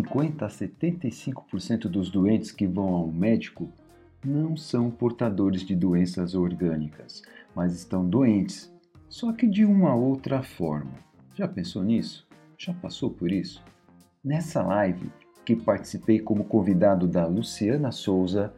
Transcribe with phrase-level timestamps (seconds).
[0.00, 3.70] Cerca de 50 a 75% dos doentes que vão ao médico
[4.24, 7.22] não são portadores de doenças orgânicas,
[7.54, 8.72] mas estão doentes,
[9.08, 10.92] só que de uma outra forma.
[11.34, 12.26] Já pensou nisso?
[12.58, 13.62] Já passou por isso?
[14.22, 15.10] Nessa live,
[15.44, 18.52] que participei como convidado da Luciana Souza,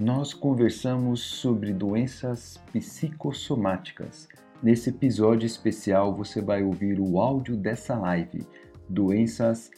[0.00, 4.28] nós conversamos sobre doenças psicossomáticas.
[4.62, 8.46] Nesse episódio especial, você vai ouvir o áudio dessa live,
[8.88, 9.70] Doenças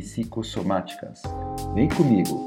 [0.00, 1.22] Psicossomáticas.
[1.74, 2.46] Vem comigo!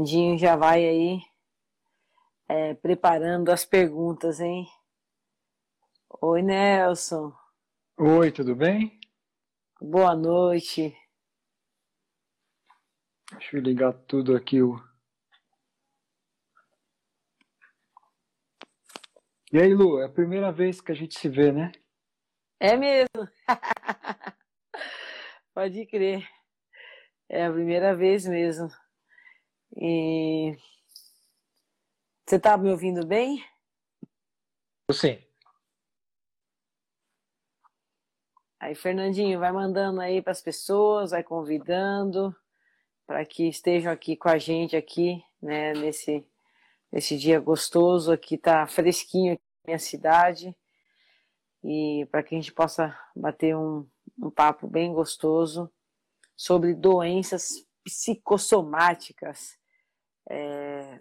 [0.00, 1.20] Fernandinho já vai aí
[2.48, 4.66] é, preparando as perguntas, hein?
[6.22, 7.34] Oi, Nelson.
[7.98, 8.98] Oi, tudo bem?
[9.78, 10.96] Boa noite.
[13.32, 14.62] Deixa eu ligar tudo aqui.
[14.62, 14.82] O...
[19.52, 21.72] E aí, Lu, é a primeira vez que a gente se vê, né?
[22.58, 23.28] É mesmo.
[25.52, 26.26] Pode crer.
[27.28, 28.70] É a primeira vez mesmo.
[29.76, 30.56] E
[32.26, 33.44] você está me ouvindo bem?
[34.92, 35.18] Sim.
[38.58, 42.36] Aí, Fernandinho, vai mandando aí para as pessoas, vai convidando
[43.06, 46.24] para que estejam aqui com a gente aqui, né, nesse,
[46.92, 50.56] nesse dia gostoso, aqui tá fresquinho aqui na minha cidade,
[51.64, 53.84] e para que a gente possa bater um,
[54.16, 55.68] um papo bem gostoso
[56.36, 59.58] sobre doenças psicossomáticas.
[60.28, 61.00] É,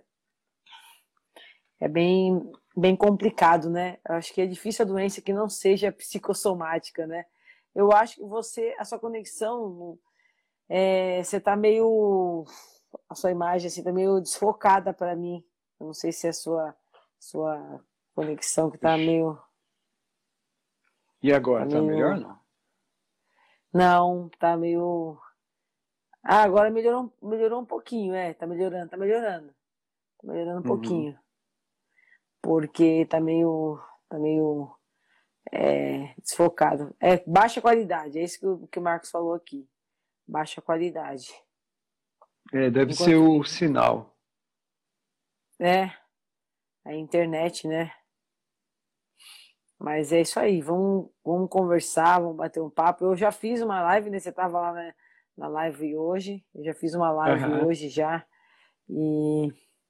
[1.79, 3.97] é bem, bem complicado, né?
[4.07, 7.25] Eu acho que é difícil a doença que não seja psicossomática, né?
[7.73, 9.97] Eu acho que você, a sua conexão,
[10.67, 12.45] é, você tá meio,
[13.07, 15.43] a sua imagem assim tá meio desfocada para mim.
[15.79, 16.75] Eu não sei se é a sua,
[17.19, 19.39] sua conexão que tá meio.
[21.21, 21.93] E agora, tá, tá meio...
[21.93, 22.39] melhor não?
[23.71, 25.19] Não, tá meio
[26.31, 29.47] ah, agora melhorou, melhorou um pouquinho, é, tá melhorando, tá melhorando.
[30.19, 30.79] Tá melhorando um uhum.
[30.79, 31.19] pouquinho.
[32.39, 34.71] Porque tá meio, tá meio
[35.51, 36.95] é, desfocado.
[36.99, 39.67] É baixa qualidade, é isso que o, que o Marcos falou aqui.
[40.27, 41.33] Baixa qualidade.
[42.53, 43.09] É, deve Enquanto...
[43.09, 44.15] ser o sinal.
[45.59, 45.91] É,
[46.85, 47.91] a internet, né?
[49.79, 53.03] Mas é isso aí, vamos, vamos conversar, vamos bater um papo.
[53.03, 54.19] Eu já fiz uma live, né?
[54.19, 54.93] Você tava lá, né?
[55.39, 56.43] Na live hoje.
[56.53, 57.67] Eu já fiz uma live uhum.
[57.67, 58.25] hoje já
[58.89, 59.47] e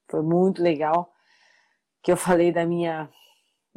[0.07, 1.11] foi muito legal
[2.03, 3.09] que eu falei da minha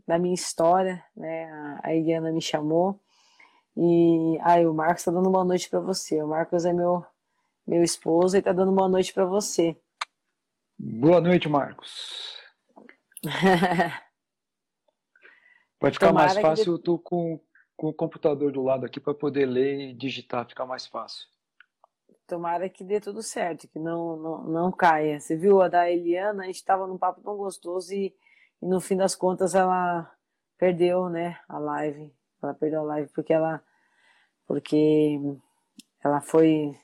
[0.07, 1.81] da minha história, né?
[1.83, 3.01] A Eliana me chamou
[3.77, 6.23] e aí o Marcos está dando boa noite para você.
[6.23, 7.05] O Marcos é meu
[7.67, 9.75] meu esposo e está dando boa noite para você.
[10.79, 12.37] Boa noite, Marcos.
[15.79, 16.71] Pode ficar Tomara mais fácil, que...
[16.71, 17.41] eu tô com,
[17.77, 21.32] com o computador do lado aqui para poder ler e digitar, ficar mais fácil.
[22.33, 25.21] Tomara que dê tudo certo, que não, não, não caia.
[25.21, 28.07] Você viu a da Eliana, a gente estava num papo tão gostoso e,
[28.63, 30.11] e, no fim das contas ela
[30.57, 32.11] perdeu, né, a live.
[32.43, 33.63] Ela perdeu a live porque ela
[34.47, 35.21] porque
[36.03, 36.75] ela foi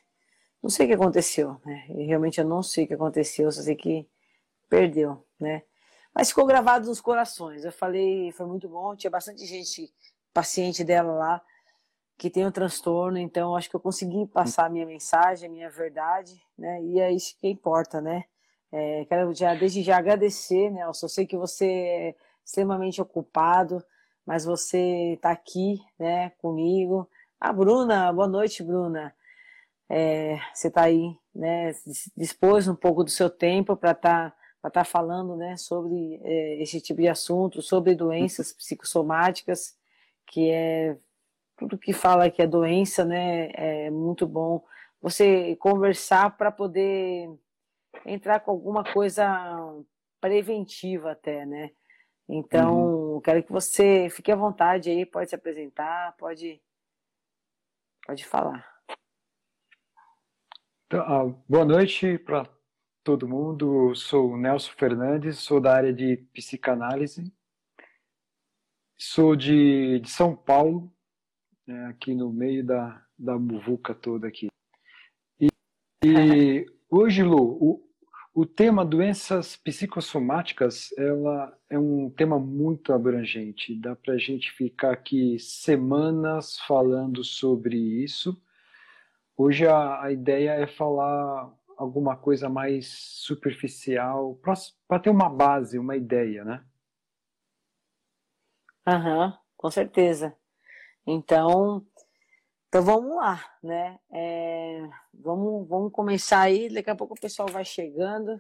[0.63, 1.87] não sei o que aconteceu, né?
[1.97, 4.07] E realmente eu não sei o que aconteceu, só sei que
[4.69, 5.63] perdeu, né?
[6.15, 7.65] Mas ficou gravado nos corações.
[7.65, 9.91] Eu falei, foi muito bom, tinha bastante gente
[10.35, 11.43] paciente dela lá
[12.19, 15.71] que tem um transtorno, então acho que eu consegui passar a minha mensagem, a minha
[15.71, 16.83] verdade, né?
[16.83, 18.25] E é isso que importa, né?
[18.73, 21.07] É, quero já, desde já agradecer, Nelson.
[21.07, 23.83] Eu sei que você é extremamente ocupado,
[24.27, 27.09] mas você está aqui, né, comigo.
[27.41, 29.15] A ah, Bruna, boa noite, Bruna.
[29.89, 31.73] É, você está aí, né?
[32.17, 36.81] Dispôs um pouco do seu tempo para estar tá tá falando né, sobre é, esse
[36.81, 39.77] tipo de assunto, sobre doenças psicossomáticas,
[40.27, 40.99] que é
[41.59, 43.51] tudo que fala que é doença, né?
[43.53, 44.65] É muito bom
[45.01, 47.29] você conversar para poder
[48.07, 49.27] entrar com alguma coisa
[50.21, 51.71] preventiva até, né?
[52.29, 53.21] Então, uhum.
[53.21, 56.61] quero que você fique à vontade aí, pode se apresentar, pode,
[58.07, 58.67] pode falar.
[60.87, 62.49] Então, ah, boa noite para
[63.03, 63.95] todo mundo.
[63.95, 67.33] Sou o Nelson Fernandes, sou da área de psicanálise.
[68.97, 70.93] Sou de, de São Paulo,
[71.69, 74.49] né, aqui no meio da, da muvuca toda aqui.
[75.39, 75.49] E,
[76.03, 77.89] e hoje, Lu, o,
[78.35, 83.79] o tema doenças psicossomáticas ela é um tema muito abrangente.
[83.79, 88.41] Dá para a gente ficar aqui semanas falando sobre isso.
[89.37, 94.41] Hoje a, a ideia é falar alguma coisa mais superficial,
[94.89, 96.65] para ter uma base, uma ideia, né?
[98.85, 100.37] Aham, uhum, com certeza.
[101.11, 101.87] Então,
[102.69, 103.99] então vamos lá, né?
[104.13, 108.39] É, vamos, vamos começar aí, daqui a pouco o pessoal vai chegando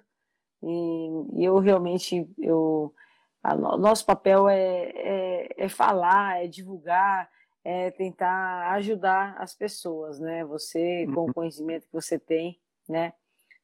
[0.62, 2.94] e, e eu realmente, eu,
[3.42, 7.30] a, nosso papel é, é, é, falar, é divulgar,
[7.64, 10.44] é tentar ajudar as pessoas, né?
[10.44, 11.32] Você, com o uhum.
[11.32, 13.14] conhecimento que você tem, né?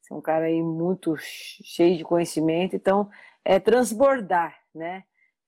[0.00, 3.10] Você é um cara aí muito cheio de conhecimento, então
[3.44, 5.04] é transbordar, né?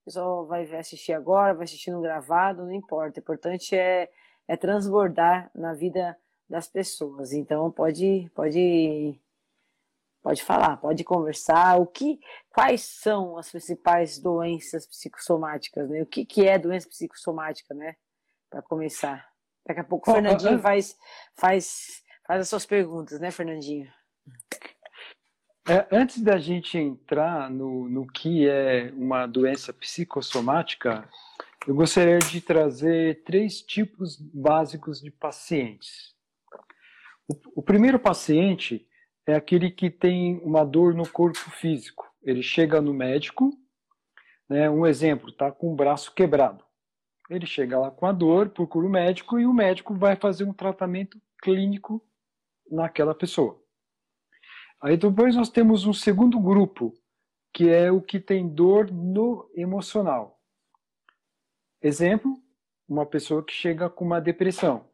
[0.07, 3.19] O pessoal vai assistir agora, vai assistir no gravado, não importa.
[3.19, 4.09] O importante é
[4.49, 6.17] é transbordar na vida
[6.49, 7.33] das pessoas.
[7.33, 9.19] Então pode pode
[10.23, 11.81] pode falar, pode conversar.
[11.81, 12.21] O que
[12.51, 16.03] quais são as principais doenças psicossomáticas, né?
[16.03, 17.97] O que que é doença psicossomática, né?
[18.49, 19.29] Para começar.
[19.67, 20.97] Daqui a pouco o Fernandinho faz
[21.35, 23.93] faz faz as suas perguntas, né, Fernandinho?
[25.69, 31.09] É, antes da gente entrar no, no que é uma doença psicossomática,
[31.67, 36.15] eu gostaria de trazer três tipos básicos de pacientes.
[37.27, 38.87] O, o primeiro paciente
[39.27, 42.07] é aquele que tem uma dor no corpo físico.
[42.23, 43.51] Ele chega no médico,
[44.49, 46.65] né, um exemplo, está com o braço quebrado.
[47.29, 50.53] Ele chega lá com a dor, procura o médico e o médico vai fazer um
[50.53, 52.01] tratamento clínico
[52.71, 53.61] naquela pessoa.
[54.87, 56.95] Aí depois nós temos um segundo grupo,
[57.53, 60.41] que é o que tem dor no emocional.
[61.83, 62.41] Exemplo,
[62.89, 64.89] uma pessoa que chega com uma depressão.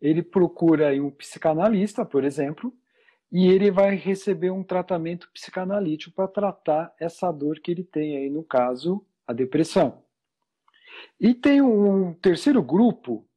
[0.00, 2.72] Ele procura um psicanalista, por exemplo,
[3.32, 8.30] e ele vai receber um tratamento psicanalítico para tratar essa dor que ele tem aí,
[8.30, 10.00] no caso, a depressão.
[11.18, 13.28] E tem um terceiro grupo,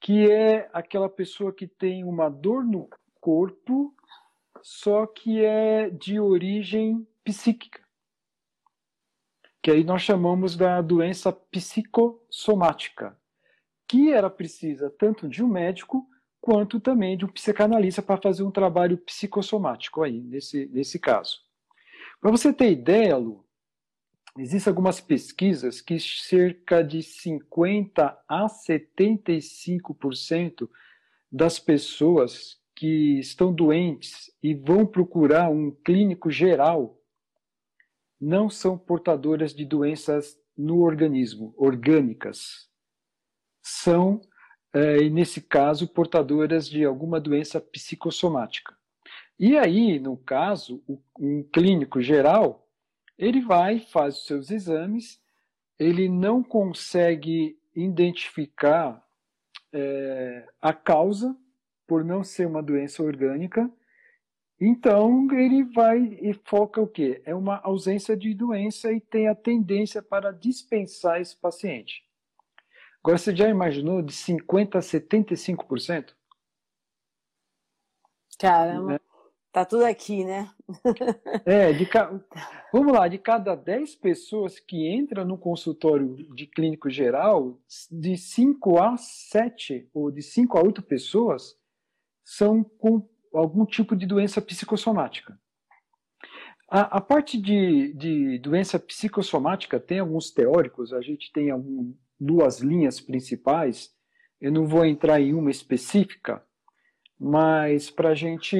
[0.00, 2.88] que é aquela pessoa que tem uma dor no
[3.20, 3.94] corpo,
[4.62, 7.86] só que é de origem psíquica
[9.66, 13.18] que aí nós chamamos da doença psicossomática,
[13.88, 16.08] que era precisa tanto de um médico
[16.40, 21.40] quanto também de um psicanalista para fazer um trabalho psicossomático aí, nesse, nesse caso.
[22.20, 23.44] Para você ter ideia, Lu,
[24.38, 30.70] existem algumas pesquisas que cerca de 50 a 75%
[31.28, 37.00] das pessoas que estão doentes e vão procurar um clínico geral
[38.20, 42.68] não são portadoras de doenças no organismo, orgânicas.
[43.62, 44.20] São,
[44.72, 48.76] é, nesse caso, portadoras de alguma doença psicossomática.
[49.38, 50.82] E aí, no caso,
[51.18, 52.68] um clínico geral,
[53.18, 55.20] ele vai, faz os seus exames,
[55.78, 59.02] ele não consegue identificar
[59.72, 61.36] é, a causa
[61.86, 63.70] por não ser uma doença orgânica,
[64.58, 67.20] então, ele vai e foca o quê?
[67.26, 72.02] É uma ausência de doença e tem a tendência para dispensar esse paciente.
[73.02, 76.14] Agora, você já imaginou de 50% a 75%?
[78.38, 79.00] Caramba, né?
[79.52, 80.50] tá tudo aqui, né?
[81.44, 82.18] é, de ca...
[82.72, 87.58] vamos lá, de cada 10 pessoas que entram no consultório de clínico geral,
[87.90, 91.56] de 5 a 7 ou de 5 a 8 pessoas
[92.26, 95.38] são com algum tipo de doença psicossomática.
[96.68, 102.58] A, a parte de, de, doença psicossomática tem alguns teóricos, a gente tem algum, duas
[102.58, 103.94] linhas principais,
[104.40, 106.44] eu não vou entrar em uma específica,
[107.18, 108.56] mas para a gente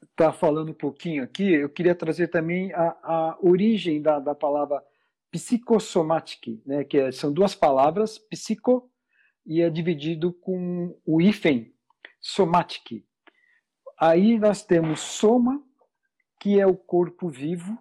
[0.00, 4.34] estar tá falando um pouquinho aqui, eu queria trazer também a, a origem da, da
[4.34, 4.84] palavra
[5.30, 8.89] psicossomatic, né, que é, são duas palavras, psico,
[9.46, 11.74] e é dividido com o hífen,
[12.20, 13.04] somatic.
[13.98, 15.62] Aí nós temos soma,
[16.38, 17.78] que é o corpo vivo,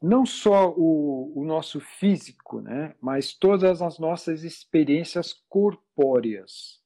[0.00, 6.80] não só o, o nosso físico, né, mas todas as nossas experiências corpóreas.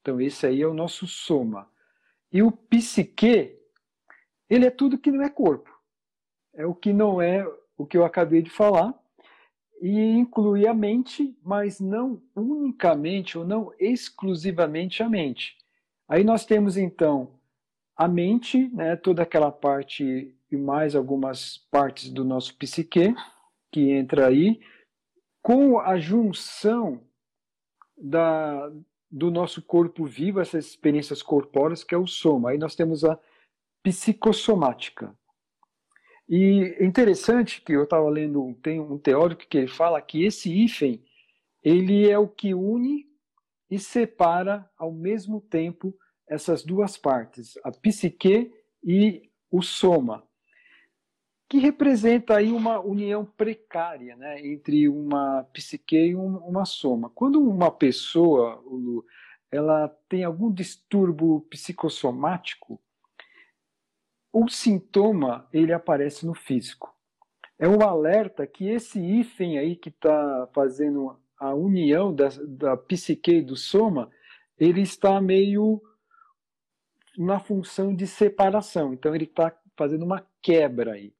[0.00, 1.70] Então, esse aí é o nosso soma.
[2.32, 3.58] E o psique,
[4.50, 5.70] ele é tudo que não é corpo.
[6.54, 7.46] É o que não é
[7.76, 8.94] o que eu acabei de falar.
[9.82, 15.56] E inclui a mente, mas não unicamente ou não exclusivamente a mente.
[16.08, 17.34] Aí nós temos então
[17.96, 23.12] a mente, né, toda aquela parte e mais algumas partes do nosso psique
[23.72, 24.60] que entra aí,
[25.42, 27.00] com a junção
[27.96, 28.70] da,
[29.10, 32.50] do nosso corpo vivo, essas experiências corpóreas, que é o soma.
[32.50, 33.18] Aí nós temos a
[33.82, 35.12] psicossomática.
[36.34, 40.50] E é interessante que eu estava lendo, tem um teórico que ele fala que esse
[40.50, 41.04] hífen,
[41.62, 43.06] ele é o que une
[43.70, 45.94] e separa ao mesmo tempo
[46.26, 48.50] essas duas partes, a psique
[48.82, 50.26] e o soma
[51.52, 57.10] que representa aí uma união precária né, entre uma psique e uma soma.
[57.10, 58.64] Quando uma pessoa
[59.50, 62.80] ela tem algum distúrbio psicossomático,
[64.32, 66.92] o sintoma ele aparece no físico.
[67.58, 73.32] É um alerta que esse hífen aí que está fazendo a união da, da psique
[73.32, 74.10] e do soma,
[74.58, 75.82] ele está meio
[77.16, 78.94] na função de separação.
[78.94, 81.14] Então ele está fazendo uma quebra aí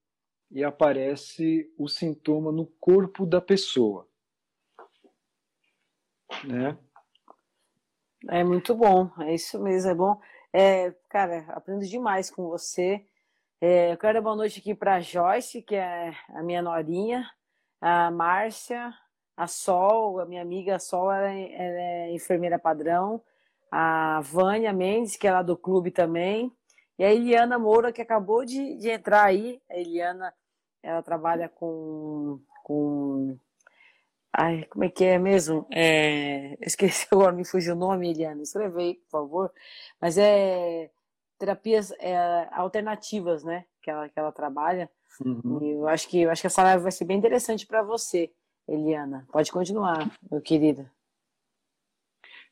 [0.49, 4.07] e aparece o sintoma no corpo da pessoa.
[6.45, 6.77] Né?
[8.29, 10.19] É muito bom, é isso mesmo, é bom.
[10.55, 13.03] É, cara, aprendo demais com você.
[13.59, 17.27] É, eu quero dar boa noite aqui para a Joyce, que é a minha norinha,
[17.81, 18.93] a Márcia,
[19.35, 23.19] a Sol, a minha amiga Sol, ela é, ela é enfermeira padrão,
[23.71, 26.51] a Vânia Mendes, que é lá do clube também,
[26.99, 29.59] e a Eliana Moura, que acabou de, de entrar aí.
[29.67, 30.31] A Eliana
[30.83, 33.12] ela trabalha com, com
[34.35, 35.67] Ai, como é que é mesmo?
[35.71, 36.57] É...
[36.59, 38.41] Esqueci agora, me fugiu o nome, Eliana.
[38.41, 39.53] Escreve aí, por favor.
[40.01, 40.89] Mas é
[41.37, 43.65] terapias é, alternativas, né?
[43.81, 44.89] Que ela, que ela trabalha.
[45.23, 45.59] Uhum.
[45.61, 48.31] E eu acho que eu acho que essa live vai ser bem interessante para você,
[48.67, 49.27] Eliana.
[49.31, 50.89] Pode continuar, meu querido.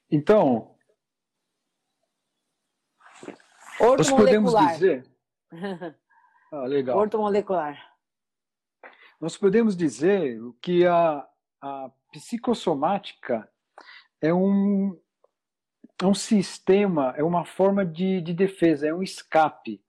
[0.09, 0.75] Então,
[3.79, 5.05] Orto nós podemos dizer.
[6.51, 6.97] ah, legal.
[6.97, 7.91] Ortomolecular.
[9.19, 11.27] Nós podemos dizer que a,
[11.61, 13.49] a psicossomática
[14.19, 14.99] é um,
[16.01, 19.81] é um sistema, é uma forma de, de defesa, é um escape.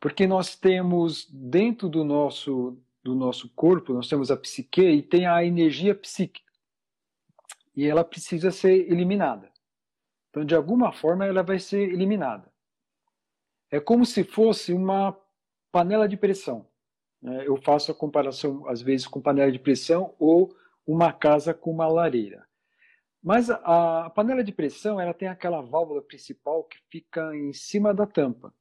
[0.00, 5.26] Porque nós temos dentro do nosso, do nosso corpo, nós temos a psique e tem
[5.26, 6.50] a energia psíquica.
[7.76, 9.50] E ela precisa ser eliminada.
[10.30, 12.50] Então, de alguma forma, ela vai ser eliminada.
[13.70, 15.16] É como se fosse uma
[15.70, 16.66] panela de pressão.
[17.20, 17.46] Né?
[17.46, 20.54] Eu faço a comparação, às vezes, com panela de pressão ou
[20.86, 22.46] uma casa com uma lareira.
[23.22, 27.94] Mas a, a panela de pressão ela tem aquela válvula principal que fica em cima
[27.94, 28.52] da tampa.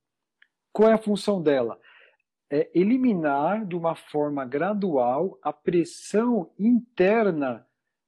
[0.71, 1.79] Qual é a função dela?
[2.49, 7.65] É eliminar de uma forma gradual a pressão interna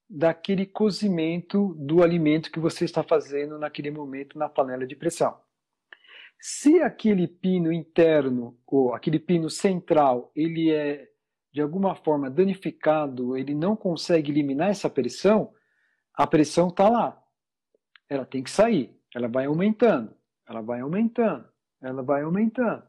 [0.10, 5.36] daquele cozimento do alimento que você está fazendo naquele momento na panela de pressão.
[6.40, 11.10] Se aquele pino interno ou aquele pino central ele é
[11.54, 15.54] de alguma forma danificado, ele não consegue eliminar essa pressão,
[16.14, 17.24] a pressão está lá.
[18.10, 18.96] Ela tem que sair.
[19.14, 20.16] Ela vai aumentando,
[20.48, 21.48] ela vai aumentando,
[21.80, 22.84] ela vai aumentando.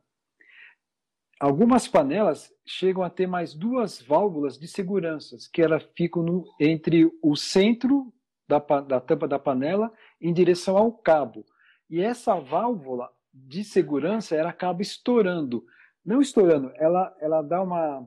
[1.38, 7.11] Algumas panelas chegam a ter mais duas válvulas de segurança, que elas ficam no, entre
[7.23, 8.12] o centro
[8.49, 11.44] da, da tampa da panela em direção ao cabo.
[11.90, 15.66] E essa válvula de segurança, ela acaba estourando.
[16.04, 18.06] Não estourando, ela, ela dá uma.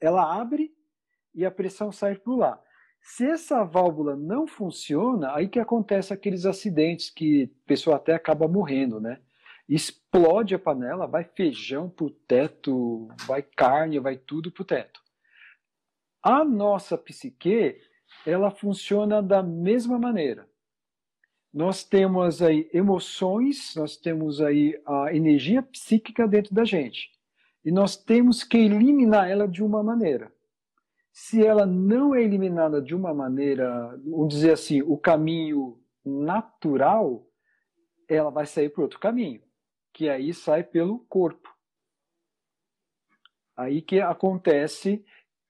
[0.00, 0.72] Ela abre
[1.34, 2.60] e a pressão sai por lá.
[3.02, 8.46] Se essa válvula não funciona, aí que acontece aqueles acidentes que a pessoa até acaba
[8.46, 9.20] morrendo, né?
[9.68, 15.00] Explode a panela, vai feijão pro teto, vai carne, vai tudo pro teto.
[16.22, 17.80] A nossa psique,
[18.26, 20.50] ela funciona da mesma maneira
[21.52, 27.10] nós temos aí emoções, nós temos aí a energia psíquica dentro da gente.
[27.64, 30.32] E nós temos que eliminar ela de uma maneira.
[31.12, 37.26] Se ela não é eliminada de uma maneira, vamos dizer assim, o caminho natural,
[38.08, 39.42] ela vai sair por outro caminho,
[39.92, 41.54] que aí sai pelo corpo.
[43.56, 45.04] Aí que acontece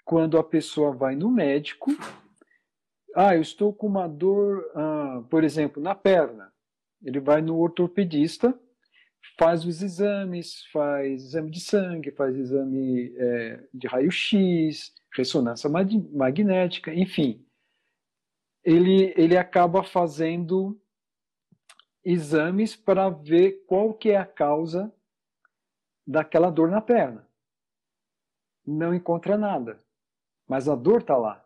[0.05, 1.90] quando a pessoa vai no médico
[3.14, 6.52] ah, eu estou com uma dor, ah, por exemplo, na perna.
[7.02, 8.59] Ele vai no ortopedista
[9.39, 17.45] faz os exames, faz exame de sangue, faz exame é, de raio-x, ressonância magnética, enfim.
[18.62, 20.81] Ele, ele acaba fazendo
[22.05, 24.93] exames para ver qual que é a causa
[26.07, 27.27] daquela dor na perna.
[28.67, 29.79] Não encontra nada,
[30.47, 31.45] mas a dor está lá.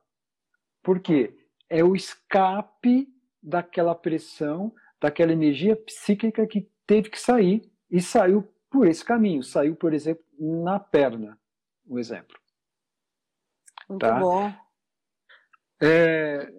[0.83, 1.39] Por quê?
[1.69, 3.09] É o escape
[3.43, 9.43] daquela pressão, daquela energia psíquica que teve que sair e saiu por esse caminho.
[9.43, 11.39] Saiu, por exemplo, na perna,
[11.87, 12.37] um exemplo.
[13.89, 14.19] Muito tá?
[14.19, 14.53] bom.
[15.81, 16.51] É,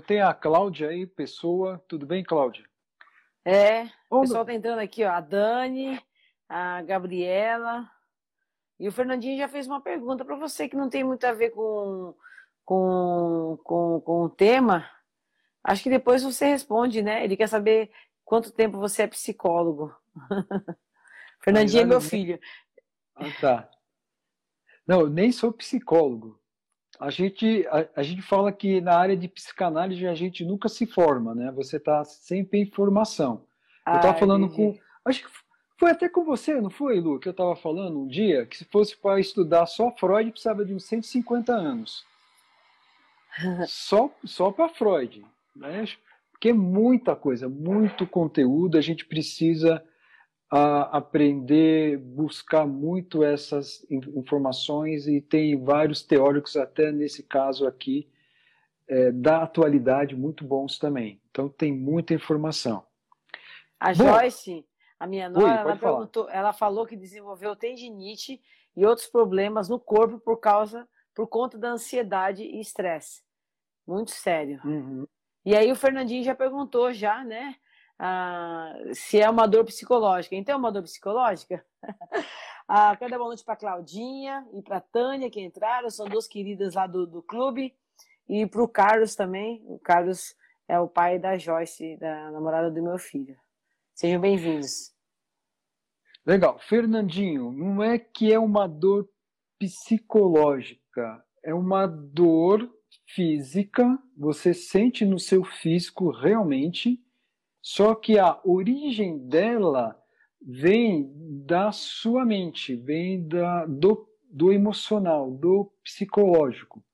[0.00, 1.82] tem a Cláudia aí, pessoa.
[1.86, 2.64] Tudo bem, Cláudia?
[3.44, 5.10] É, o pessoal tá entrando aqui, ó.
[5.10, 6.00] A Dani,
[6.48, 7.90] a Gabriela.
[8.78, 11.50] E o Fernandinho já fez uma pergunta para você que não tem muito a ver
[11.50, 12.14] com,
[12.64, 14.88] com, com, com o tema.
[15.62, 17.24] Acho que depois você responde, né?
[17.24, 17.90] Ele quer saber
[18.24, 19.94] quanto tempo você é psicólogo.
[21.42, 22.38] Fernandinho é meu filho.
[23.14, 23.70] Ah, tá.
[24.86, 26.40] Não, eu nem sou psicólogo.
[26.98, 30.86] A gente, a, a, gente fala que na área de psicanálise a gente nunca se
[30.86, 31.50] forma, né?
[31.52, 33.44] Você está sempre em formação.
[33.86, 34.78] eu estava falando entendi.
[34.78, 35.10] com.
[35.10, 35.30] Acho que
[35.78, 37.18] foi até com você, não foi, Lu?
[37.18, 40.74] Que eu estava falando um dia que se fosse para estudar só Freud precisava de
[40.74, 42.04] uns 150 anos.
[43.66, 45.24] só só para Freud.
[45.56, 45.84] Né?
[46.42, 49.80] Porque é muita coisa, muito conteúdo, a gente precisa
[50.50, 58.10] a aprender, buscar muito essas informações e tem vários teóricos, até nesse caso aqui,
[58.88, 61.20] é, da atualidade, muito bons também.
[61.30, 62.84] Então tem muita informação.
[63.78, 64.66] A Bom, Joyce,
[64.98, 68.42] a minha nora, oi, ela, perguntou, ela falou que desenvolveu tendinite
[68.76, 73.22] e outros problemas no corpo por causa, por conta da ansiedade e estresse.
[73.86, 74.60] Muito sério.
[74.64, 75.06] Uhum.
[75.44, 77.56] E aí o Fernandinho já perguntou já, né?
[78.04, 80.34] ah, se é uma dor psicológica.
[80.34, 81.64] Então, é uma dor psicológica?
[82.66, 86.74] ah, quero dar boa noite para Claudinha e para Tânia, que entraram, são duas queridas
[86.74, 87.72] lá do, do clube,
[88.28, 89.62] e para o Carlos também.
[89.66, 90.34] O Carlos
[90.66, 93.36] é o pai da Joyce, da namorada do meu filho.
[93.94, 94.92] Sejam bem-vindos.
[96.26, 96.58] Legal.
[96.58, 99.08] Fernandinho, não é que é uma dor
[99.60, 102.68] psicológica, é uma dor
[103.14, 107.00] física, você sente no seu físico realmente
[107.62, 109.96] só que a origem dela
[110.44, 111.08] vem
[111.46, 116.84] da sua mente, vem da, do, do emocional, do psicológico.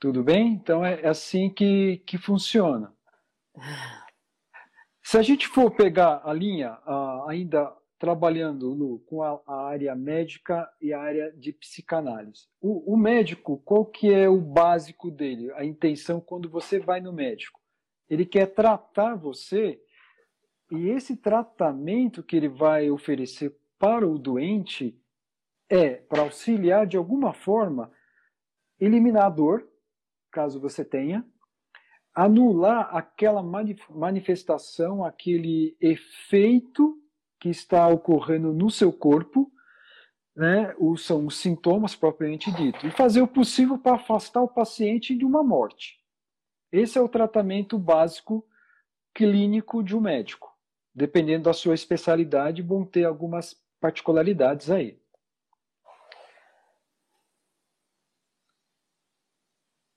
[0.00, 0.54] Tudo bem?
[0.54, 2.96] Então é, é assim que, que funciona.
[5.02, 6.78] Se a gente for pegar a linha,
[7.26, 12.48] ainda trabalhando Lu, com a, a, área médica e a área de psicanálise.
[12.58, 15.52] O, o médico, qual que é o básico dele?
[15.52, 17.60] A intenção quando você vai no médico?
[18.08, 19.78] Ele quer tratar você
[20.72, 24.98] e esse tratamento que ele vai oferecer para o doente
[25.68, 27.92] é para auxiliar de alguma forma
[28.80, 29.68] eliminar a dor,
[30.30, 31.22] caso você tenha,
[32.14, 36.96] anular aquela manifestação, aquele efeito
[37.40, 39.50] que está ocorrendo no seu corpo,
[40.36, 45.24] né, são os sintomas propriamente dito, e fazer o possível para afastar o paciente de
[45.24, 45.98] uma morte.
[46.70, 48.46] Esse é o tratamento básico
[49.14, 50.54] clínico de um médico.
[50.94, 55.00] Dependendo da sua especialidade, vão ter algumas particularidades aí.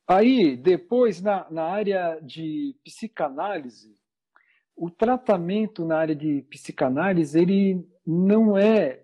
[0.07, 3.97] Aí, depois, na, na área de psicanálise,
[4.75, 9.03] o tratamento na área de psicanálise, ele não é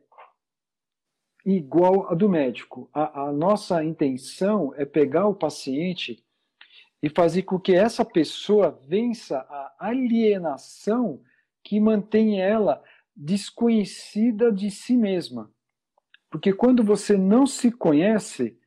[1.45, 2.89] igual a do médico.
[2.93, 6.23] A, a nossa intenção é pegar o paciente
[7.01, 11.21] e fazer com que essa pessoa vença a alienação
[11.63, 12.83] que mantém ela
[13.15, 15.51] desconhecida de si mesma.
[16.29, 18.57] Porque quando você não se conhece,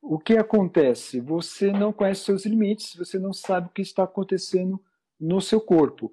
[0.00, 1.20] o que acontece?
[1.20, 4.82] Você não conhece seus limites, você não sabe o que está acontecendo
[5.20, 6.10] no seu corpo.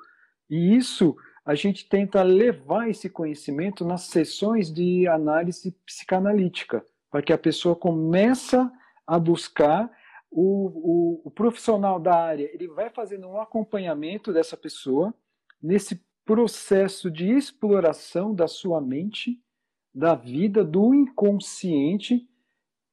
[0.50, 7.34] E isso a gente tenta levar esse conhecimento nas sessões de análise psicanalítica, para que
[7.34, 8.72] a pessoa começa
[9.06, 9.92] a buscar
[10.32, 12.50] o, o, o profissional da área.
[12.54, 15.14] Ele vai fazendo um acompanhamento dessa pessoa
[15.62, 19.42] nesse processo de exploração da sua mente,
[19.94, 22.30] da vida, do inconsciente,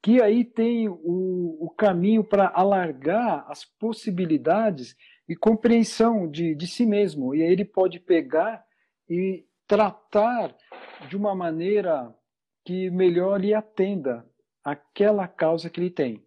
[0.03, 4.97] que aí tem o, o caminho para alargar as possibilidades
[5.28, 7.34] e compreensão de, de si mesmo.
[7.34, 8.64] E aí ele pode pegar
[9.08, 10.54] e tratar
[11.08, 12.14] de uma maneira
[12.64, 14.28] que melhor lhe atenda
[14.64, 16.24] aquela causa que ele tem.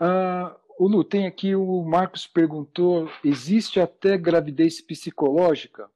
[0.00, 5.90] Uh, o Lu, tem aqui o Marcos perguntou: existe até gravidez psicológica?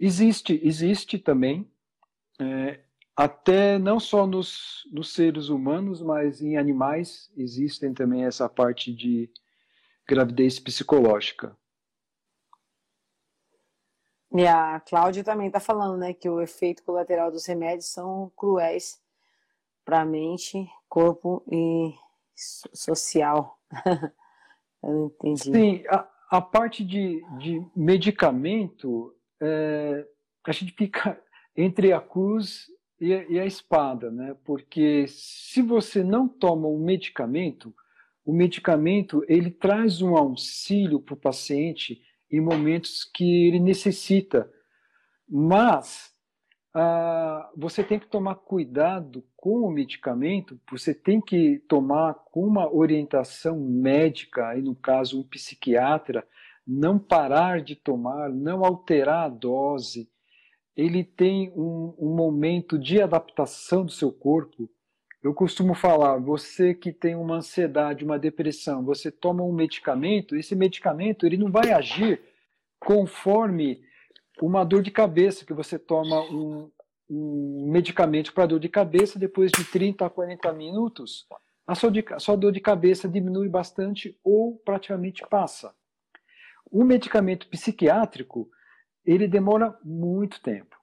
[0.00, 1.70] Existe, existe também.
[2.40, 2.80] É,
[3.18, 9.28] até não só nos, nos seres humanos, mas em animais existem também essa parte de
[10.06, 11.58] gravidez psicológica.
[14.32, 19.02] E a Cláudia também está falando, né, que o efeito colateral dos remédios são cruéis
[19.84, 21.92] para a mente, corpo e
[22.72, 23.58] social.
[24.80, 25.42] Eu não entendi.
[25.42, 30.06] Sim, a, a parte de, de medicamento, é,
[30.46, 31.20] a gente fica
[31.56, 32.68] entre a cruz
[33.00, 34.36] e a, e a espada, né?
[34.44, 37.74] Porque se você não toma um medicamento,
[38.24, 44.50] o medicamento ele traz um auxílio para o paciente em momentos que ele necessita,
[45.28, 46.14] mas
[46.74, 52.72] ah, você tem que tomar cuidado com o medicamento, você tem que tomar com uma
[52.72, 56.26] orientação médica, aí no caso um psiquiatra,
[56.66, 60.10] não parar de tomar, não alterar a dose.
[60.78, 64.70] Ele tem um, um momento de adaptação do seu corpo.
[65.20, 70.54] Eu costumo falar, você que tem uma ansiedade, uma depressão, você toma um medicamento, esse
[70.54, 72.22] medicamento ele não vai agir
[72.78, 73.82] conforme
[74.40, 76.70] uma dor de cabeça, que você toma um,
[77.10, 81.26] um medicamento para dor de cabeça, depois de 30 a 40 minutos,
[81.66, 85.74] a sua, a sua dor de cabeça diminui bastante ou praticamente passa.
[86.70, 88.48] O medicamento psiquiátrico,
[89.12, 90.76] ele demora muito tempo,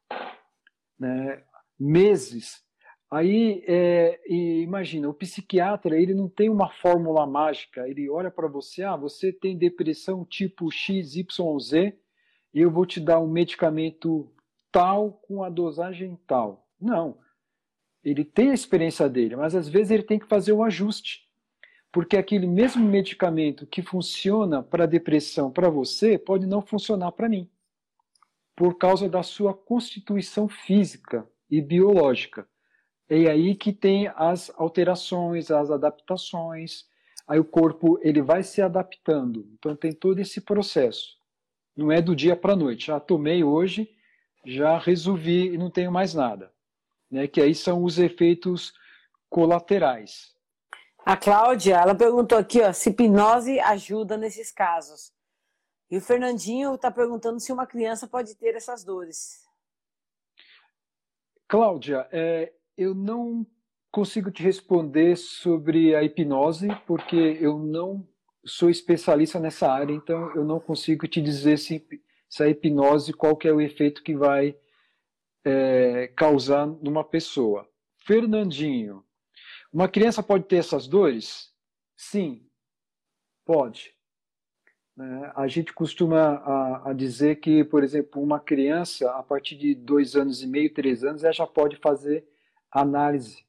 [1.00, 1.44] né?
[1.80, 2.64] meses.
[3.12, 8.82] Aí, é, imagina, o psiquiatra, ele não tem uma fórmula mágica, ele olha para você,
[8.82, 11.94] ah, você tem depressão tipo XYZ,
[12.52, 14.34] eu vou te dar um medicamento
[14.72, 16.68] tal com a dosagem tal.
[16.82, 17.20] Não.
[18.04, 21.30] Ele tem a experiência dele, mas às vezes ele tem que fazer o um ajuste.
[21.92, 27.50] Porque aquele mesmo medicamento que funciona para depressão para você pode não funcionar para mim.
[28.56, 32.48] Por causa da sua constituição física e biológica.
[33.10, 36.86] É aí que tem as alterações, as adaptações.
[37.28, 39.48] Aí o corpo ele vai se adaptando.
[39.54, 41.18] Então tem todo esse processo.
[41.76, 42.88] Não é do dia para a noite.
[42.88, 43.90] Já tomei hoje,
[44.46, 46.52] já resolvi e não tenho mais nada.
[47.12, 47.28] Né?
[47.28, 48.74] Que aí são os efeitos
[49.30, 50.34] colaterais.
[51.06, 55.12] A Cláudia, ela perguntou aqui, ó, se hipnose ajuda nesses casos.
[55.90, 59.46] E o Fernandinho está perguntando se uma criança pode ter essas dores.
[61.48, 63.46] Cláudia, é, eu não
[63.92, 68.06] consigo te responder sobre a hipnose, porque eu não
[68.44, 71.88] sou especialista nessa área, então eu não consigo te dizer se,
[72.28, 74.58] se a hipnose, qual é o efeito que vai
[75.46, 77.70] é, causar numa pessoa.
[78.06, 79.06] Fernandinho,
[79.72, 81.54] uma criança pode ter essas dores?
[81.96, 82.48] Sim,
[83.46, 83.95] pode.
[84.98, 89.76] É, a gente costuma a, a, dizer que, por exemplo, uma criança, a partir de
[89.76, 92.26] dois anos e meio, três anos, ela já pode fazer
[92.72, 93.46] análise,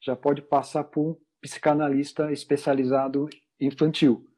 [0.00, 3.28] já pode passar por um psicanalista especializado
[3.60, 4.28] infantil.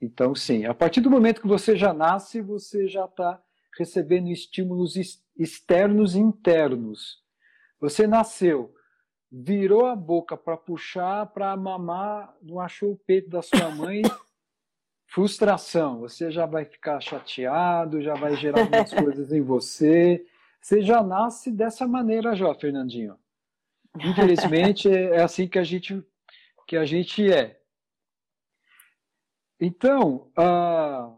[0.00, 3.38] Então, sim, a partir do momento que você já nasce, você já está
[3.76, 4.94] recebendo estímulos
[5.36, 7.22] externos e internos.
[7.78, 8.74] Você nasceu,
[9.30, 14.02] virou a boca para puxar, para mamar, não achou o peito da sua mãe,
[15.10, 15.98] frustração.
[16.00, 20.24] Você já vai ficar chateado, já vai gerar algumas coisas em você.
[20.60, 23.18] Você já nasce dessa maneira já, Fernandinho.
[23.98, 26.02] Infelizmente é assim que a gente
[26.66, 27.60] que a gente é.
[29.58, 31.12] Então, ah,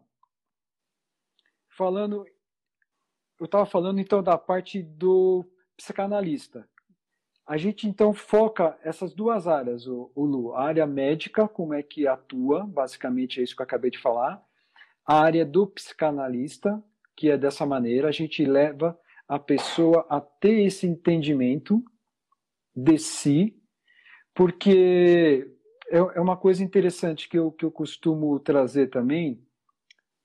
[1.69, 2.27] falando,
[3.39, 5.45] eu estava falando então da parte do
[5.77, 6.67] psicanalista.
[7.53, 11.83] A gente então foca essas duas áreas, o, o Lu, a área médica, como é
[11.83, 14.43] que atua, basicamente é isso que eu acabei de falar,
[15.07, 16.83] a área do psicanalista,
[17.15, 21.85] que é dessa maneira, a gente leva a pessoa a ter esse entendimento
[22.75, 23.55] de si,
[24.33, 25.47] porque
[25.91, 29.47] é, é uma coisa interessante que eu, que eu costumo trazer também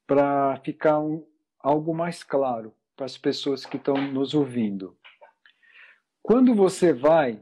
[0.08, 1.28] para ficar um,
[1.60, 4.98] algo mais claro para as pessoas que estão nos ouvindo.
[6.28, 7.42] Quando você vai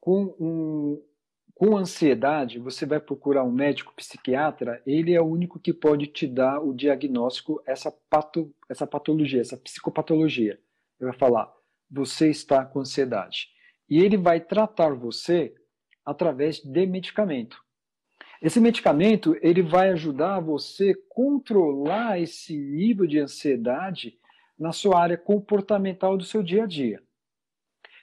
[0.00, 1.00] com, um,
[1.54, 6.26] com ansiedade, você vai procurar um médico psiquiatra, ele é o único que pode te
[6.26, 10.58] dar o diagnóstico, essa, pato, essa patologia, essa psicopatologia.
[10.98, 11.54] Ele vai falar,
[11.88, 13.46] você está com ansiedade.
[13.88, 15.54] E ele vai tratar você
[16.04, 17.62] através de medicamento.
[18.42, 24.18] Esse medicamento ele vai ajudar você a controlar esse nível de ansiedade
[24.58, 27.00] na sua área comportamental do seu dia a dia.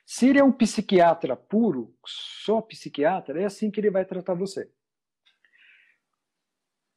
[0.05, 4.69] Se ele é um psiquiatra puro, só psiquiatra, é assim que ele vai tratar você.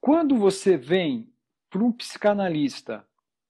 [0.01, 1.33] Quando você vem
[1.71, 3.07] para um psicanalista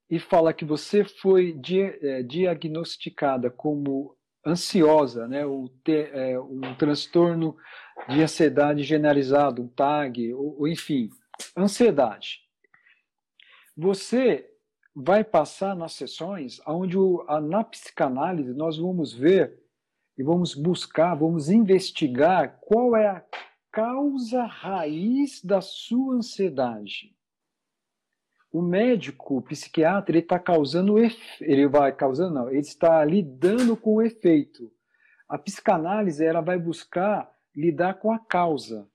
[0.08, 1.60] e fala que você foi
[2.02, 4.16] é, diagnosticada como
[4.46, 7.56] ansiosa, né, ou ter, é, um transtorno
[8.08, 11.10] de ansiedade generalizado, um TAG, ou, ou enfim,
[11.56, 12.40] ansiedade.
[13.76, 14.48] Você
[15.00, 16.96] vai passar nas sessões onde
[17.42, 19.62] na psicanálise nós vamos ver
[20.16, 23.24] e vamos buscar, vamos investigar qual é a
[23.70, 27.14] causa raiz da sua ansiedade.
[28.50, 30.98] O médico, o psiquiatra, ele está causando,
[31.40, 34.72] ele vai causando, não, ele está lidando com o efeito.
[35.28, 38.90] A psicanálise ela vai buscar lidar com a causa.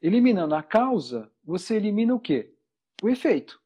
[0.00, 2.54] Eliminando a causa, você elimina o quê?
[3.02, 3.60] O efeito.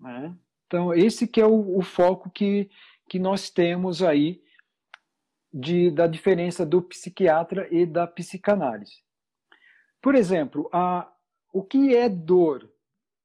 [0.00, 0.36] Né?
[0.66, 2.68] Então, esse que é o, o, foco que,
[3.08, 4.42] que nós temos aí
[5.52, 9.04] de, da diferença do psiquiatra e da psicanálise.
[10.02, 11.10] Por exemplo, a,
[11.52, 12.70] o que é dor,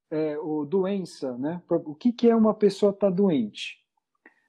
[0.09, 1.61] é, ou doença, né?
[1.69, 3.81] O que, que é uma pessoa estar tá doente?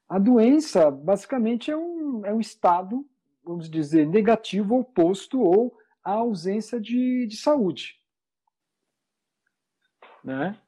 [0.09, 3.09] A doença, basicamente, é um, é um estado,
[3.43, 7.97] vamos dizer, negativo, oposto ou a ausência de, de saúde.
[10.23, 10.61] Né?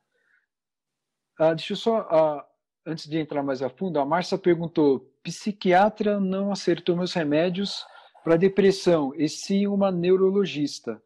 [1.38, 2.46] Ah, deixa eu só, ah,
[2.86, 7.84] antes de entrar mais a fundo, a Márcia perguntou: psiquiatra não acertou meus remédios
[8.22, 11.00] para depressão, e sim uma neurologista.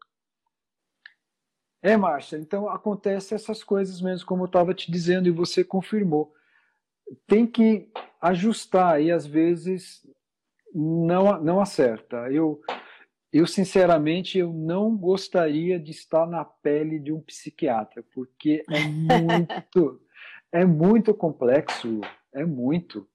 [1.81, 6.33] É, Márcia, então acontece essas coisas mesmo, como eu estava te dizendo e você confirmou.
[7.25, 7.89] Tem que
[8.21, 10.05] ajustar e às vezes
[10.73, 12.29] não, não acerta.
[12.31, 12.61] Eu,
[13.31, 20.01] eu sinceramente eu não gostaria de estar na pele de um psiquiatra, porque é muito
[20.51, 22.01] é muito complexo,
[22.33, 23.07] é muito.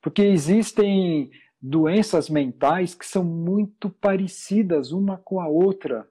[0.00, 6.08] Porque existem doenças mentais que são muito parecidas uma com a outra.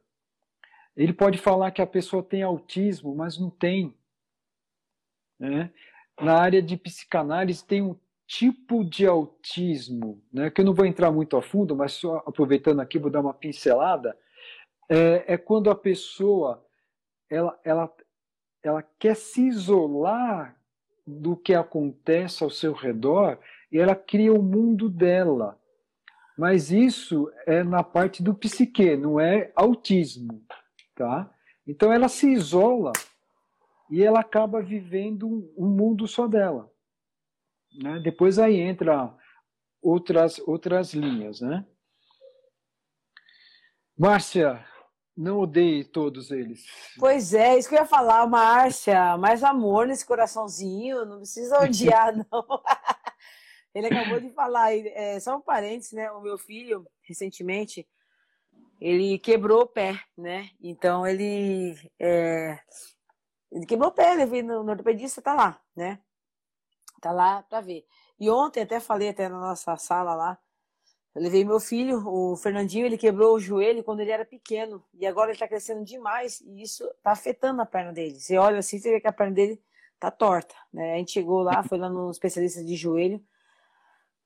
[0.96, 3.98] Ele pode falar que a pessoa tem autismo, mas não tem.
[5.40, 5.72] Né?
[6.20, 11.12] Na área de psicanálise tem um tipo de autismo, né, que eu não vou entrar
[11.12, 14.18] muito a fundo, mas só aproveitando aqui vou dar uma pincelada,
[14.90, 16.66] é, é quando a pessoa
[17.30, 17.94] ela, ela,
[18.63, 20.56] ela quer se isolar
[21.06, 23.39] do que acontece ao seu redor
[23.71, 25.60] e ela cria o mundo dela.
[26.38, 30.43] Mas isso é na parte do psique, não é autismo,
[30.95, 31.30] tá?
[31.67, 32.91] Então ela se isola
[33.89, 36.71] e ela acaba vivendo um mundo só dela.
[37.74, 38.00] Né?
[38.00, 39.13] Depois aí entra
[39.82, 41.41] outras, outras linhas.
[41.41, 41.65] Né?
[43.97, 44.65] Márcia,
[45.22, 46.66] não odeie todos eles.
[46.98, 49.16] Pois é, isso que eu ia falar, Márcia.
[49.18, 52.46] Mais amor nesse coraçãozinho, não precisa odiar, não.
[53.74, 56.12] Ele acabou de falar, é, só um parênteses, né?
[56.12, 57.88] O meu filho, recentemente,
[58.82, 60.50] ele quebrou o pé, né?
[60.60, 62.60] Então ele, é,
[63.50, 66.02] ele quebrou o pé, ele veio no, no ortopedista, tá lá, né?
[67.00, 67.86] Tá lá para ver.
[68.20, 70.38] E ontem até falei até na nossa sala lá,
[71.13, 75.06] eu levei meu filho, o Fernandinho, ele quebrou o joelho quando ele era pequeno e
[75.06, 78.19] agora ele está crescendo demais e isso está afetando a perna dele.
[78.19, 79.62] Você olha assim, você vê que a perna dele
[80.00, 80.93] tá torta, né?
[80.93, 83.24] A gente chegou lá, foi lá no especialista de joelho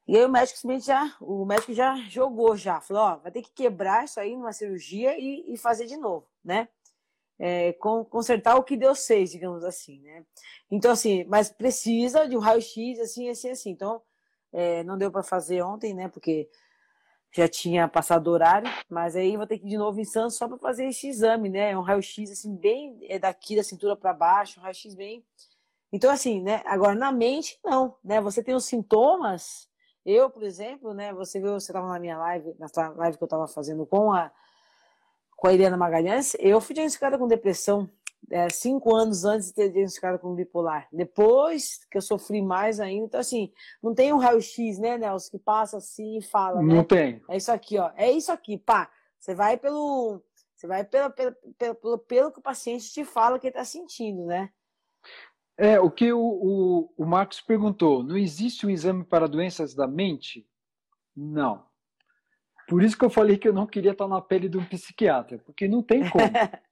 [0.07, 3.41] e aí o médico simplesmente já, o médico já jogou já, falou, ó, vai ter
[3.41, 6.67] que quebrar isso aí numa cirurgia e, e fazer de novo, né?
[7.39, 10.25] é, consertar o que Deus fez, digamos assim, né?
[10.71, 13.69] Então, assim, mas precisa de um raio-x, assim, assim, assim.
[13.71, 14.01] Então,
[14.53, 16.07] é, não deu para fazer ontem, né?
[16.07, 16.49] Porque
[17.35, 20.37] já tinha passado o horário, mas aí vou ter que ir de novo em Santos
[20.37, 21.71] só para fazer esse exame, né?
[21.71, 25.23] É um raio-x, assim, bem é daqui da cintura para baixo, um raio-x bem.
[25.91, 26.61] Então, assim, né?
[26.65, 28.21] Agora, na mente, não, né?
[28.21, 29.67] Você tem os sintomas.
[30.05, 31.13] Eu, por exemplo, né?
[31.13, 34.31] Você viu, você estava na minha live, na live que eu estava fazendo com a
[35.35, 37.89] com a Eliana Magalhães, eu fui diagnosticada com depressão
[38.31, 40.87] é, cinco anos antes de ter diagnosticada com bipolar.
[40.91, 45.39] Depois que eu sofri mais ainda, então assim, não tem um raio-x, né, Nelson, que
[45.39, 46.73] passa assim e fala, né?
[46.73, 47.21] Não tem.
[47.29, 47.91] É isso aqui, ó.
[47.95, 48.89] É isso aqui, pá.
[49.19, 50.21] Você vai pelo.
[50.55, 54.25] Você vai pelo, pelo, pelo, pelo que o paciente te fala que ele está sentindo,
[54.25, 54.49] né?
[55.57, 59.87] É, o que o, o, o Marcos perguntou, não existe um exame para doenças da
[59.87, 60.47] mente?
[61.15, 61.65] Não.
[62.67, 65.37] Por isso que eu falei que eu não queria estar na pele de um psiquiatra,
[65.39, 66.23] porque não tem como.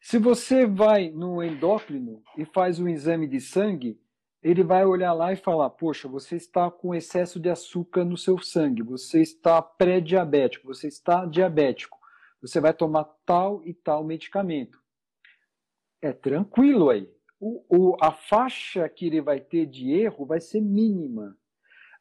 [0.00, 4.00] Se você vai no endócrino e faz um exame de sangue,
[4.42, 8.38] ele vai olhar lá e falar: Poxa, você está com excesso de açúcar no seu
[8.38, 11.98] sangue, você está pré-diabético, você está diabético,
[12.40, 14.80] você vai tomar tal e tal medicamento.
[16.00, 17.10] É tranquilo aí.
[17.40, 21.36] O, o, a faixa que ele vai ter de erro vai ser mínima.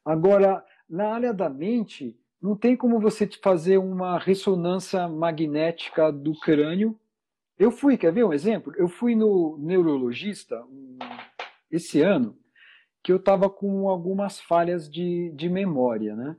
[0.06, 7.00] Agora, na área da mente, não tem como você fazer uma ressonância magnética do crânio.
[7.58, 8.74] Eu fui, quer ver um exemplo?
[8.78, 10.98] Eu fui no neurologista um,
[11.72, 12.38] esse ano,
[13.02, 16.36] que eu estava com algumas falhas de, de memória, né?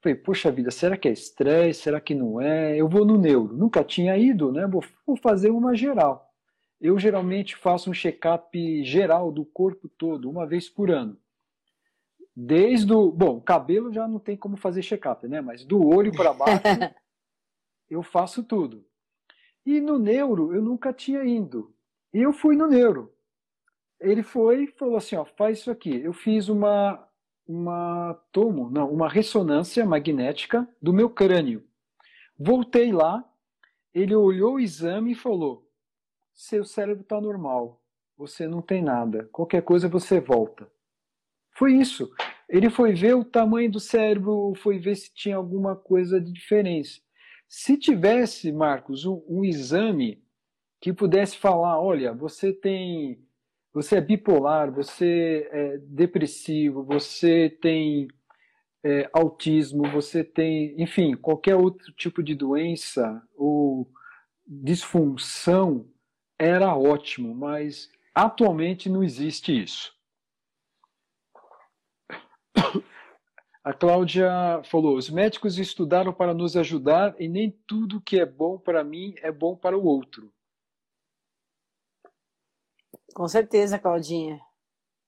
[0.00, 1.82] Falei, poxa vida, será que é estresse?
[1.82, 2.76] Será que não é?
[2.76, 3.56] Eu vou no neuro.
[3.56, 4.66] Nunca tinha ido, né?
[4.66, 6.30] Vou, vou fazer uma geral.
[6.80, 11.18] Eu geralmente faço um check-up geral do corpo todo, uma vez por ano.
[12.36, 13.10] Desde o.
[13.10, 15.40] Bom, cabelo já não tem como fazer check-up, né?
[15.40, 16.62] Mas do olho para baixo,
[17.88, 18.84] eu faço tudo.
[19.64, 21.74] E no neuro, eu nunca tinha ido.
[22.12, 23.12] E eu fui no neuro.
[24.00, 25.96] Ele foi e falou assim: ó, faz isso aqui.
[26.02, 27.02] Eu fiz uma,
[27.46, 31.64] uma tomo, não, uma ressonância magnética do meu crânio.
[32.38, 33.24] Voltei lá,
[33.92, 35.70] ele olhou o exame e falou:
[36.34, 37.80] seu cérebro está normal,
[38.16, 40.70] você não tem nada, qualquer coisa você volta.
[41.56, 42.12] Foi isso.
[42.48, 47.00] Ele foi ver o tamanho do cérebro, foi ver se tinha alguma coisa de diferença.
[47.48, 50.22] Se tivesse, Marcos, um, um exame
[50.80, 53.18] que pudesse falar, olha, você tem,
[53.72, 58.08] você é bipolar, você é depressivo, você tem
[58.84, 63.90] é, autismo, você tem, enfim, qualquer outro tipo de doença ou
[64.46, 65.88] disfunção,
[66.38, 69.94] era ótimo, mas atualmente não existe isso.
[73.64, 74.30] A Cláudia
[74.64, 79.14] falou: os médicos estudaram para nos ajudar e nem tudo que é bom para mim
[79.22, 80.30] é bom para o outro.
[83.14, 84.38] Com certeza, Claudinha.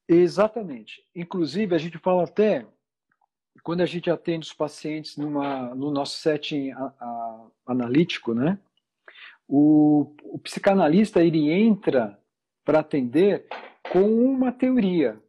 [0.08, 1.04] Exatamente.
[1.14, 2.66] Inclusive, a gente fala até,
[3.62, 8.58] quando a gente atende os pacientes numa, no nosso setting a, a, analítico, né?
[9.46, 12.18] O, o psicanalista ele entra
[12.64, 13.46] para atender
[13.92, 15.20] com uma teoria.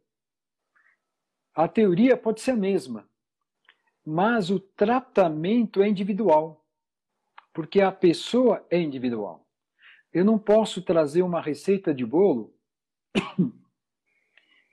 [1.54, 3.07] A teoria pode ser a mesma,
[4.10, 6.64] mas o tratamento é individual,
[7.52, 9.46] porque a pessoa é individual.
[10.10, 12.54] Eu não posso trazer uma receita de bolo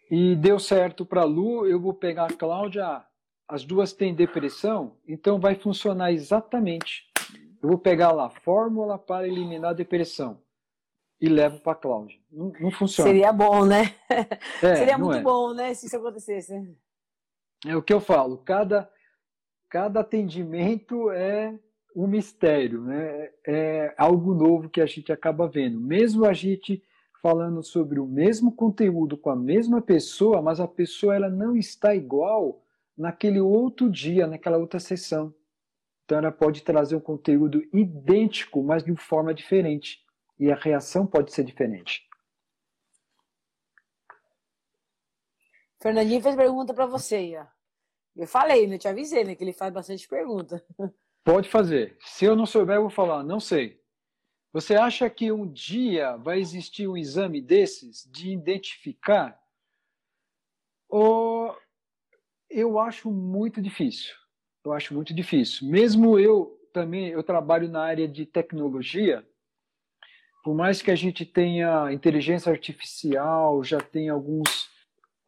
[0.10, 3.06] e deu certo para a Lu, eu vou pegar a Cláudia,
[3.46, 7.04] as duas têm depressão, então vai funcionar exatamente.
[7.62, 10.42] Eu vou pegar lá, fórmula para eliminar a depressão
[11.20, 12.18] e levo para a Cláudia.
[12.32, 13.10] Não, não, funciona.
[13.10, 13.96] Seria bom, né?
[14.64, 15.22] É, Seria muito é.
[15.22, 16.54] bom, né, se isso acontecesse.
[17.66, 18.90] É o que eu falo, cada,
[19.70, 21.58] cada atendimento é
[21.96, 23.30] um mistério, né?
[23.46, 25.80] É algo novo que a gente acaba vendo.
[25.80, 26.84] Mesmo a gente
[27.22, 31.96] falando sobre o mesmo conteúdo com a mesma pessoa, mas a pessoa ela não está
[31.96, 32.62] igual
[32.98, 35.34] naquele outro dia, naquela outra sessão.
[36.04, 40.06] Então ela pode trazer um conteúdo idêntico, mas de forma diferente
[40.40, 42.08] e a reação pode ser diferente.
[45.82, 47.38] Fernandinho fez pergunta para você.
[47.38, 47.55] Ó.
[48.16, 48.78] Eu falei, né?
[48.78, 49.36] Te avisei, né?
[49.36, 50.64] Que ele faz bastante pergunta.
[51.24, 51.98] Pode fazer.
[52.02, 53.82] Se eu não souber, eu vou falar, não sei.
[54.54, 59.38] Você acha que um dia vai existir um exame desses de identificar?
[60.88, 61.54] Ou
[62.50, 64.16] eu acho muito difícil.
[64.64, 65.68] Eu acho muito difícil.
[65.68, 69.28] Mesmo eu também, eu trabalho na área de tecnologia,
[70.44, 74.70] por mais que a gente tenha inteligência artificial, já tem alguns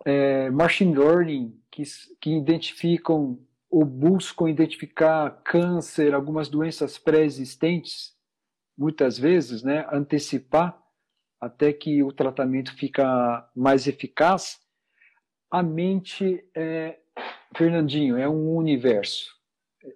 [0.08, 1.84] é, machine learning que,
[2.22, 3.38] que identificam
[3.70, 8.16] ou buscam identificar câncer, algumas doenças pré-existentes,
[8.78, 10.82] muitas vezes, né, antecipar
[11.42, 14.62] até que o tratamento fica mais eficaz,
[15.52, 16.98] a mente, é,
[17.58, 19.36] Fernandinho, é um universo.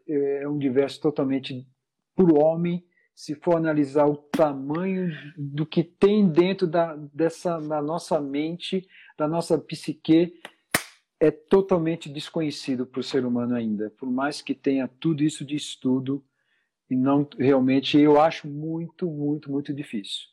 [0.10, 1.66] É, é um universo totalmente
[2.14, 2.86] para o homem
[3.22, 9.28] se for analisar o tamanho do que tem dentro da, dessa, da nossa mente, da
[9.28, 10.34] nossa psique,
[11.20, 13.92] é totalmente desconhecido para o ser humano ainda.
[13.92, 16.26] Por mais que tenha tudo isso de estudo,
[16.90, 20.28] e não realmente, eu acho muito, muito, muito difícil.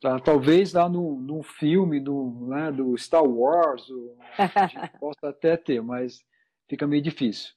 [0.00, 0.18] Tá?
[0.18, 3.86] Talvez lá no, no filme do, né, do Star Wars,
[4.38, 6.24] a gente possa até ter, mas
[6.70, 7.52] fica meio difícil.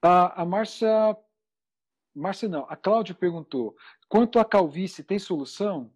[0.00, 1.16] A, a Márcia
[2.18, 3.76] Márcia não, a Cláudia perguntou:
[4.08, 5.90] quanto à calvície, tem solução?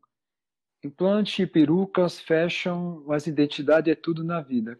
[0.85, 4.77] Implante, perucas, fashion, mas identidade é tudo na vida.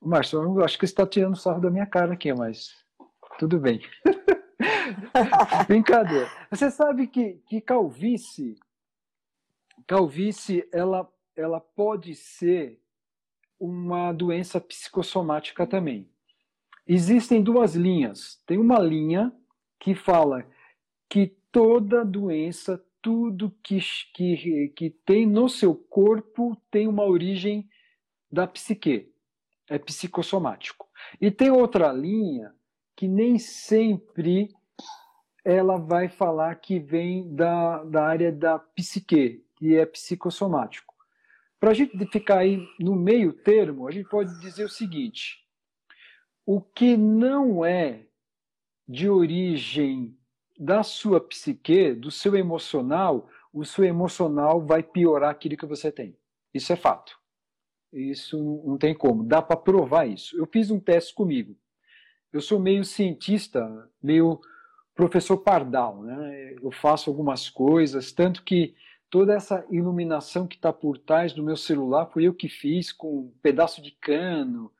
[0.00, 2.76] Márcio, eu acho que você está tirando sarro da minha cara aqui, mas
[3.38, 3.80] tudo bem.
[5.66, 6.30] Brincadeira.
[6.50, 8.56] Você sabe que, que calvície,
[9.86, 12.80] calvície, ela, ela pode ser
[13.58, 16.08] uma doença psicossomática também.
[16.86, 18.40] Existem duas linhas.
[18.46, 19.32] Tem uma linha
[19.78, 20.46] que fala
[21.08, 23.78] que toda doença, tudo que,
[24.14, 27.68] que, que tem no seu corpo tem uma origem
[28.30, 29.12] da psique,
[29.68, 30.86] é psicossomático.
[31.20, 32.52] E tem outra linha
[32.96, 34.48] que nem sempre
[35.44, 40.94] ela vai falar que vem da, da área da psique, que é psicossomático.
[41.60, 45.46] Para a gente ficar aí no meio termo, a gente pode dizer o seguinte:
[46.44, 48.06] o que não é
[48.88, 50.16] de origem
[50.58, 56.16] da sua psique, do seu emocional, o seu emocional vai piorar aquilo que você tem.
[56.52, 57.18] Isso é fato.
[57.92, 59.24] Isso não tem como.
[59.24, 60.36] Dá para provar isso.
[60.36, 61.56] Eu fiz um teste comigo.
[62.32, 64.40] Eu sou meio cientista, meio
[64.94, 66.54] professor pardal, né?
[66.62, 68.74] Eu faço algumas coisas, tanto que
[69.10, 73.20] toda essa iluminação que está por trás do meu celular foi eu que fiz com
[73.20, 74.72] um pedaço de cano,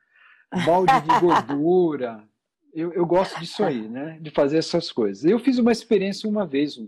[0.64, 2.28] balde de gordura.
[2.76, 4.18] Eu, eu gosto disso aí, né?
[4.20, 5.24] De fazer essas coisas.
[5.24, 6.78] Eu fiz uma experiência uma vez.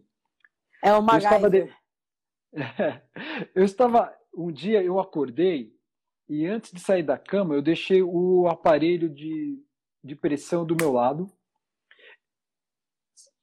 [0.84, 1.74] É uma eu estava, de...
[3.54, 5.74] eu estava um dia eu acordei
[6.28, 9.64] e antes de sair da cama eu deixei o aparelho de,
[10.04, 11.32] de pressão do meu lado.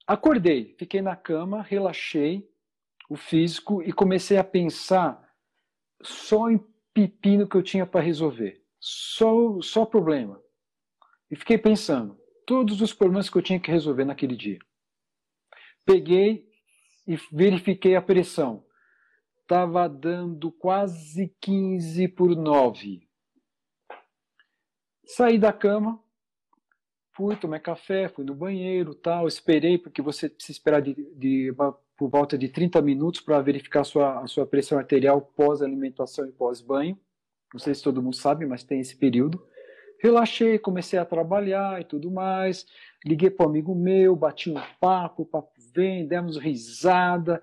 [0.06, 2.48] Acordei, fiquei na cama, relaxei
[3.10, 5.34] o físico e comecei a pensar
[6.00, 8.64] só em pepino que eu tinha para resolver.
[8.78, 10.40] Só, só problema.
[11.28, 14.58] E fiquei pensando todos os problemas que eu tinha que resolver naquele dia.
[15.84, 16.48] Peguei
[17.06, 18.64] e verifiquei a pressão.
[19.42, 23.06] Estava dando quase 15 por 9.
[25.04, 26.02] Saí da cama,
[27.12, 31.54] fui tomar café, fui no banheiro, tal, esperei, porque você precisa esperar de, de
[31.96, 36.32] por volta de 30 minutos para verificar a sua, a sua pressão arterial pós-alimentação e
[36.32, 36.98] pós-banho.
[37.52, 39.46] Não sei se todo mundo sabe, mas tem esse período.
[40.06, 42.64] Relaxei, comecei a trabalhar e tudo mais.
[43.04, 47.42] Liguei para um amigo meu, bati um papo, o papo vem, demos risada,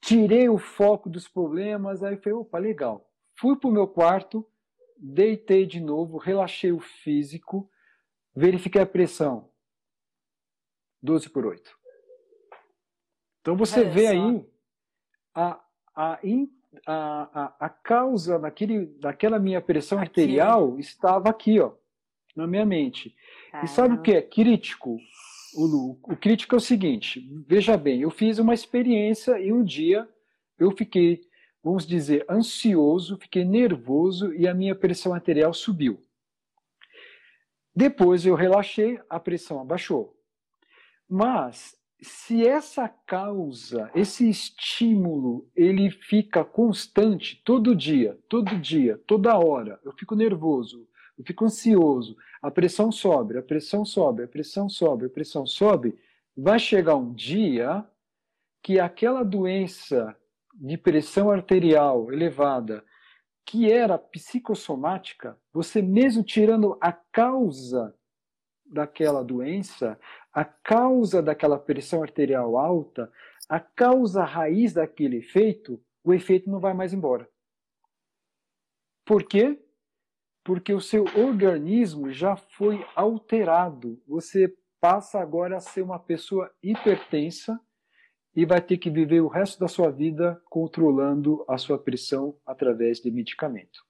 [0.00, 2.02] tirei o foco dos problemas.
[2.02, 3.08] Aí falei, opa, legal.
[3.38, 4.44] Fui para o meu quarto,
[4.98, 7.70] deitei de novo, relaxei o físico,
[8.34, 9.48] verifiquei a pressão.
[11.00, 11.78] 12 por 8.
[13.40, 14.44] Então você vê aí
[15.32, 15.60] a,
[15.94, 16.18] a,
[16.84, 20.08] a, a, causa daquele, daquela minha pressão aqui.
[20.08, 21.78] arterial estava aqui, ó,
[22.40, 23.14] na minha mente.
[23.62, 24.98] E sabe o que é crítico?
[25.54, 30.08] O, o crítico é o seguinte: veja bem, eu fiz uma experiência e um dia
[30.58, 31.22] eu fiquei,
[31.62, 36.04] vamos dizer, ansioso, fiquei nervoso e a minha pressão arterial subiu.
[37.74, 40.16] Depois eu relaxei, a pressão abaixou.
[41.08, 49.78] Mas se essa causa, esse estímulo, ele fica constante todo dia, todo dia, toda hora,
[49.84, 50.88] eu fico nervoso,
[51.20, 55.98] eu fico ansioso, a pressão sobe, a pressão sobe, a pressão sobe, a pressão sobe,
[56.34, 57.86] vai chegar um dia
[58.62, 60.16] que aquela doença
[60.54, 62.82] de pressão arterial elevada,
[63.44, 67.94] que era psicossomática, você mesmo tirando a causa
[68.64, 70.00] daquela doença,
[70.32, 73.12] a causa daquela pressão arterial alta,
[73.46, 77.28] a causa raiz daquele efeito, o efeito não vai mais embora.
[79.04, 79.58] Por quê?
[80.44, 84.02] Porque o seu organismo já foi alterado.
[84.06, 87.60] Você passa agora a ser uma pessoa hipertensa
[88.34, 92.98] e vai ter que viver o resto da sua vida controlando a sua pressão através
[93.00, 93.80] de medicamento.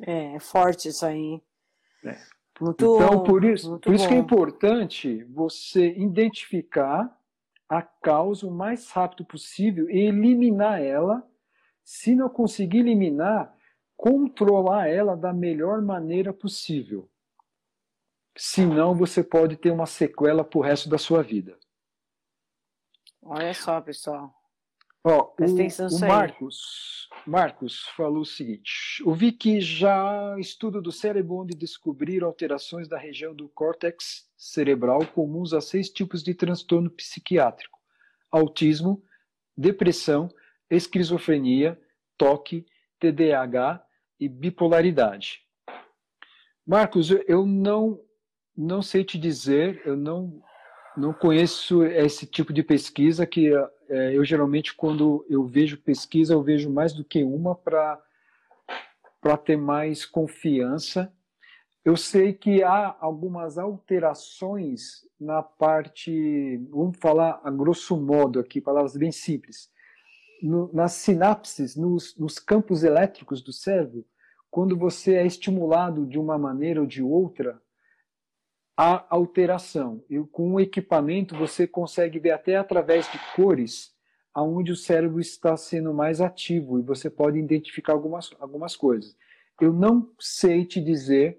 [0.00, 1.40] É, é forte isso aí.
[2.04, 2.18] É.
[2.60, 7.18] Muito, então, por isso, por isso que é importante você identificar
[7.68, 11.26] a causa o mais rápido possível e eliminar ela.
[11.82, 13.52] Se não conseguir eliminar,
[14.04, 17.10] controlar ela da melhor maneira possível.
[18.36, 21.58] Senão, você pode ter uma sequela para o resto da sua vida.
[23.22, 24.30] Olha só, pessoal.
[25.02, 31.56] Ó, o, o Marcos, Marcos falou o seguinte: ouvi que já estudo do cérebro onde
[31.56, 37.80] descobrir alterações da região do córtex cerebral comuns a seis tipos de transtorno psiquiátrico:
[38.30, 39.02] autismo,
[39.56, 40.28] depressão,
[40.68, 41.80] esquizofrenia,
[42.18, 42.66] toque,
[42.98, 43.83] TDAH
[44.18, 45.40] e bipolaridade.
[46.66, 48.00] Marcos, eu não
[48.56, 50.42] não sei te dizer, eu não
[50.96, 53.52] não conheço esse tipo de pesquisa que
[53.88, 58.00] é, eu geralmente quando eu vejo pesquisa eu vejo mais do que uma para
[59.20, 61.10] para ter mais confiança.
[61.82, 68.96] Eu sei que há algumas alterações na parte, vamos falar a grosso modo aqui, palavras
[68.96, 69.70] bem simples,
[70.42, 74.04] no, nas sinapses, nos, nos campos elétricos do cérebro,
[74.50, 77.60] quando você é estimulado de uma maneira ou de outra,
[78.76, 80.04] a alteração.
[80.08, 83.94] E com o equipamento você consegue ver até através de cores
[84.34, 89.16] aonde o cérebro está sendo mais ativo e você pode identificar algumas, algumas coisas.
[89.60, 91.38] Eu não sei te dizer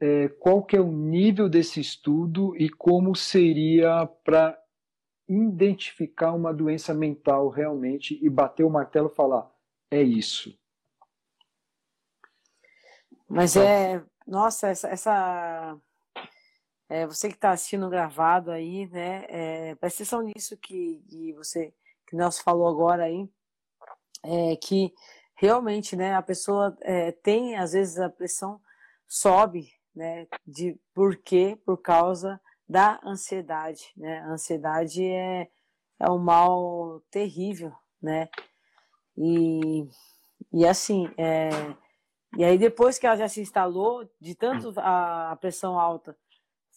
[0.00, 4.56] é, qual que é o nível desse estudo e como seria para
[5.32, 9.50] identificar uma doença mental realmente e bater o martelo e falar
[9.90, 10.58] é isso.
[13.28, 15.78] Mas então, é, nossa, essa, essa
[16.88, 19.24] é, você que está assistindo gravado aí, né?
[19.28, 21.72] É, presta atenção nisso que, que você
[22.06, 23.26] que Nelson falou agora aí,
[24.22, 24.92] é, que
[25.34, 26.14] realmente, né?
[26.14, 28.60] A pessoa é, tem às vezes a pressão
[29.08, 30.26] sobe, né?
[30.46, 31.58] De por quê?
[31.64, 32.38] Por causa
[32.72, 34.20] da ansiedade, né?
[34.20, 35.48] A ansiedade é
[36.00, 38.28] é um mal terrível, né?
[39.16, 39.86] E
[40.52, 41.50] e assim, é,
[42.36, 46.16] e aí depois que ela já se instalou, de tanto a pressão alta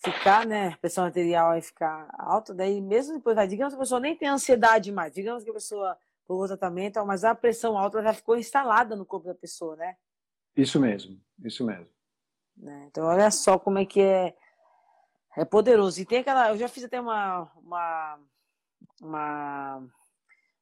[0.03, 3.79] ficar, né, a pressão arterial vai ficar alta, daí mesmo depois, vai, digamos que a
[3.79, 7.77] pessoa nem tem ansiedade mais, digamos que a pessoa por o tratamento, mas a pressão
[7.77, 9.95] alta já ficou instalada no corpo da pessoa, né?
[10.55, 11.87] Isso mesmo, isso mesmo.
[12.57, 12.87] Né?
[12.89, 14.35] Então olha só como é que é,
[15.37, 16.01] é poderoso.
[16.01, 18.19] E tem aquela, eu já fiz até uma, uma,
[19.01, 19.87] uma,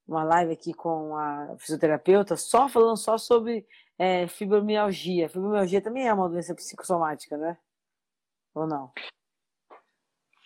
[0.08, 3.66] uma live aqui com a fisioterapeuta, só falando só sobre
[3.98, 5.30] é, fibromialgia.
[5.30, 7.58] Fibromialgia também é uma doença psicossomática, né?
[8.54, 8.92] Ou não?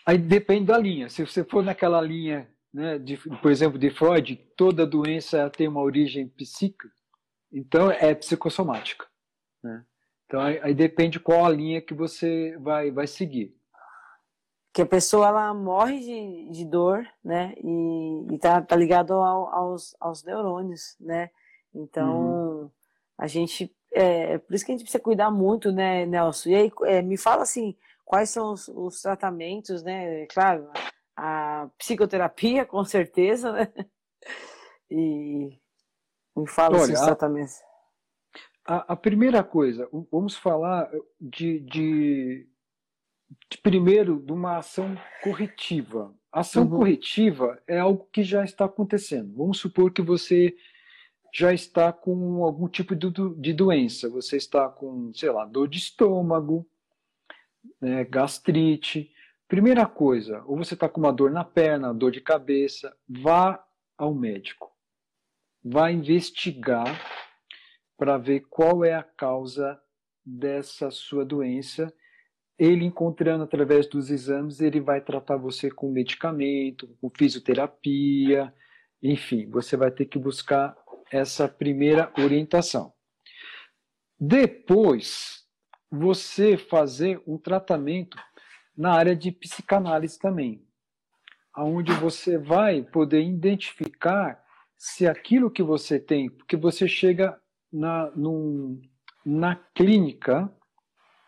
[0.06, 1.10] Aí depende da linha.
[1.10, 5.82] Se você for naquela linha, né, de, por exemplo, de Freud, toda doença tem uma
[5.82, 6.90] origem psíquica,
[7.52, 9.06] então é psicossomática.
[9.64, 9.86] Né?
[10.26, 13.58] Então aí, aí, depende qual a linha que você vai, vai seguir.
[14.74, 17.54] Que a pessoa ela morre de, de dor, né?
[17.64, 21.30] E, e tá, tá ligado ao, aos, aos neurônios, né?
[21.74, 22.72] Então uhum.
[23.18, 26.50] a gente é por isso que a gente precisa cuidar muito, né, Nelson?
[26.50, 30.26] E aí é, me fala assim, quais são os, os tratamentos, né?
[30.28, 30.70] Claro,
[31.16, 33.74] a psicoterapia, com certeza, né?
[34.90, 35.60] E
[36.36, 37.56] me fala Olha, esses tratamentos.
[38.66, 40.90] A, a, primeira coisa, vamos falar
[41.20, 42.50] de, de,
[43.62, 46.14] primeiro de uma ação corretiva.
[46.32, 46.78] ação uhum.
[46.78, 49.34] corretiva é algo que já está acontecendo.
[49.36, 50.56] Vamos supor que você
[51.34, 54.10] já está com algum tipo de, de doença.
[54.10, 56.68] Você está com, sei lá, dor de estômago,
[57.80, 59.12] né, gastrite.
[59.48, 63.64] Primeira coisa, ou você está com uma dor na perna, dor de cabeça, vá
[63.98, 64.76] ao médico.
[65.64, 67.00] Vá investigar
[67.98, 69.80] para ver qual é a causa
[70.26, 71.94] dessa sua doença.
[72.58, 78.54] Ele encontrando através dos exames, ele vai tratar você com medicamento, com fisioterapia,
[79.02, 80.76] enfim, você vai ter que buscar
[81.12, 82.94] essa primeira orientação.
[84.20, 85.46] Depois,
[85.90, 88.18] você fazer um tratamento
[88.76, 90.66] na área de psicanálise também,
[91.54, 94.44] aonde você vai poder identificar
[94.76, 97.40] se aquilo que você tem, porque você chega
[97.72, 98.80] na, num,
[99.26, 100.52] na clínica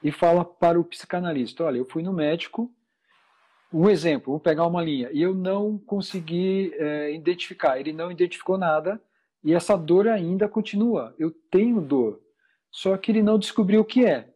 [0.04, 2.72] e fala para o psicanalista, olha, eu fui no médico,
[3.72, 8.58] um exemplo, vou pegar uma linha, e eu não consegui é, identificar, ele não identificou
[8.58, 9.02] nada,
[9.44, 12.20] e essa dor ainda continua, eu tenho dor,
[12.72, 14.30] só que ele não descobriu o que é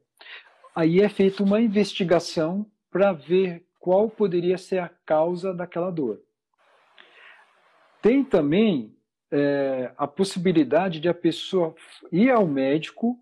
[0.75, 6.21] aí é feita uma investigação para ver qual poderia ser a causa daquela dor.
[8.01, 8.95] Tem também
[9.31, 11.75] é, a possibilidade de a pessoa
[12.11, 13.19] ir ao médico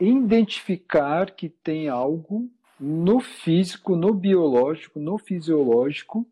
[0.00, 6.26] identificar que tem algo no físico, no biológico, no fisiológico,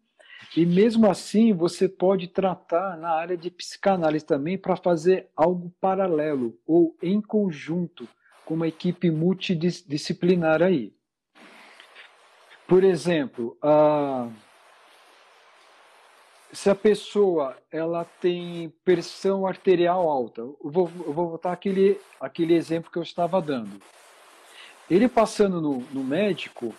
[0.57, 6.59] e mesmo assim você pode tratar na área de psicanálise também para fazer algo paralelo
[6.67, 8.07] ou em conjunto
[8.45, 10.93] com uma equipe multidisciplinar aí.
[12.67, 14.29] Por exemplo, a,
[16.53, 22.55] se a pessoa ela tem pressão arterial alta, eu vou, eu vou botar aquele, aquele
[22.55, 23.81] exemplo que eu estava dando.
[24.91, 26.75] Ele passando no, no médico,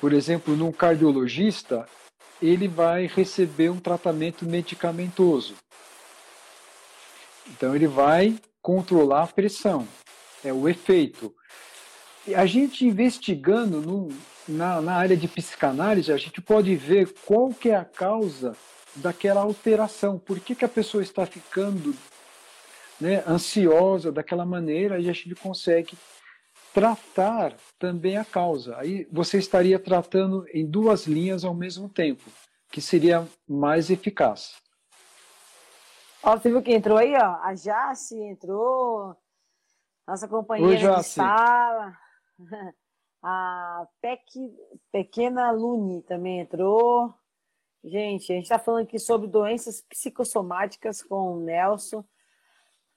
[0.00, 1.86] por exemplo, num cardiologista,
[2.40, 5.54] ele vai receber um tratamento medicamentoso.
[7.46, 9.86] Então ele vai controlar a pressão
[10.44, 11.34] é o efeito.
[12.26, 14.08] E a gente investigando no,
[14.46, 18.54] na, na área de psicanálise, a gente pode ver qual que é a causa
[18.96, 20.18] daquela alteração.
[20.18, 21.94] Por que, que a pessoa está ficando
[23.00, 25.96] né, ansiosa daquela maneira e a gente consegue
[26.72, 28.76] tratar também a causa.
[28.78, 32.24] Aí você estaria tratando em duas linhas ao mesmo tempo,
[32.70, 34.60] que seria mais eficaz.
[36.22, 37.36] Ó, você viu que entrou aí, ó?
[37.42, 39.14] A Jace entrou,
[40.06, 41.96] nossa companheira de sala.
[43.26, 44.54] A Peque,
[44.92, 47.14] Pequena Lune também entrou.
[47.84, 52.02] Gente, a gente está falando aqui sobre doenças psicossomáticas com o Nelson.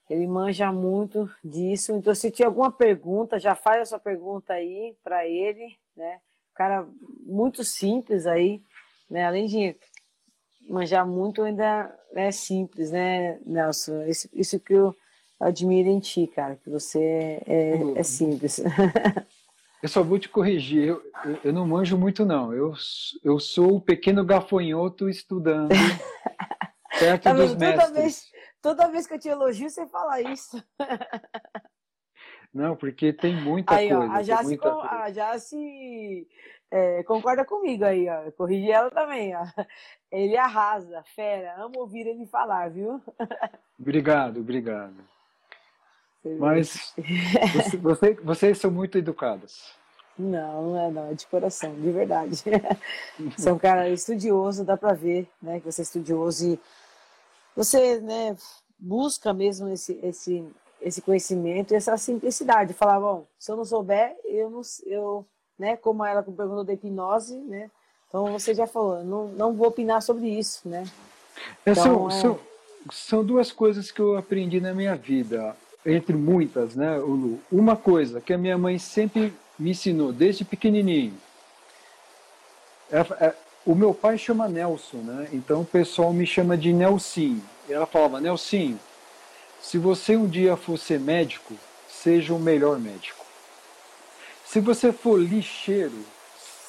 [0.08, 1.92] Ele manja muito disso.
[1.92, 6.20] Então, se tiver alguma pergunta, já faz a sua pergunta aí para ele, né?
[6.54, 6.88] Cara
[7.20, 8.62] muito simples aí,
[9.10, 9.26] né?
[9.26, 9.76] Além de
[10.66, 14.04] manjar muito, ainda é simples, né, Nelson?
[14.04, 14.96] Isso, isso que eu
[15.38, 18.58] admiro em ti, cara, que você é, é simples.
[19.82, 22.74] Eu só vou te corrigir, eu, eu, eu, não manjo muito não, eu,
[23.22, 25.68] eu sou o pequeno gafanhoto estudando
[26.98, 27.86] perto tá dos mestres.
[27.86, 30.62] Toda vez, toda vez que eu te elogio, você fala isso.
[32.52, 34.12] Não, porque tem muita aí, coisa.
[34.12, 36.26] Ó, a Jace, com, a Jace
[36.70, 38.30] é, concorda comigo aí, ó.
[38.32, 39.44] Corrigi ela também, ó.
[40.10, 41.54] Ele arrasa, fera.
[41.62, 43.00] Amo ouvir ele falar, viu?
[43.78, 44.96] Obrigado, obrigado.
[46.36, 46.94] Mas
[47.54, 49.78] você, você, vocês são muito educadas.
[50.18, 52.42] Não, não é, não, é de coração, de verdade.
[53.36, 56.60] Você é um cara estudioso, dá para ver, né, que você é estudioso e
[57.54, 58.36] você, né,
[58.76, 60.44] busca mesmo esse, esse,
[60.80, 62.74] esse conhecimento e essa simplicidade.
[62.74, 65.24] Falar, bom, se eu não souber, eu não, eu,
[65.56, 67.70] né, como ela perguntou da hipnose, né,
[68.08, 70.84] então você já falou, não, não vou opinar sobre isso, né.
[71.62, 72.20] Então, são, é...
[72.20, 72.40] são,
[72.90, 75.56] são duas coisas que eu aprendi na minha vida
[75.88, 77.40] entre muitas, né, Lu?
[77.50, 81.14] Uma coisa que a minha mãe sempre me ensinou, desde pequenininho.
[82.90, 83.34] É, é,
[83.64, 85.28] o meu pai chama Nelson, né?
[85.32, 87.42] Então o pessoal me chama de Nelsinho.
[87.68, 88.78] E ela falava, Nelsinho,
[89.60, 91.54] se você um dia for ser médico,
[91.88, 93.24] seja o melhor médico.
[94.44, 96.04] Se você for lixeiro,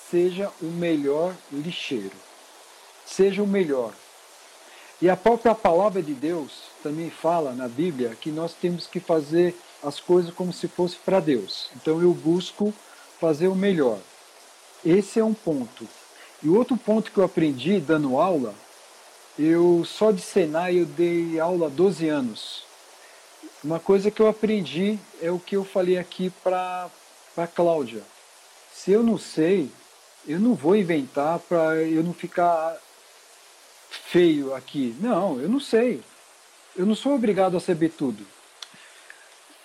[0.09, 2.15] seja o melhor lixeiro.
[3.05, 3.93] Seja o melhor.
[5.01, 9.55] E a própria palavra de Deus também fala na Bíblia que nós temos que fazer
[9.81, 11.69] as coisas como se fosse para Deus.
[11.75, 12.73] Então eu busco
[13.19, 13.97] fazer o melhor.
[14.85, 15.87] Esse é um ponto.
[16.43, 18.53] E outro ponto que eu aprendi dando aula,
[19.37, 22.63] eu só de Senai eu dei aula há 12 anos.
[23.63, 26.89] Uma coisa que eu aprendi é o que eu falei aqui para
[27.37, 28.03] a Cláudia.
[28.73, 29.71] Se eu não sei,
[30.27, 32.77] eu não vou inventar para eu não ficar
[33.89, 34.95] feio aqui.
[34.99, 36.03] Não, eu não sei.
[36.75, 38.25] Eu não sou obrigado a saber tudo.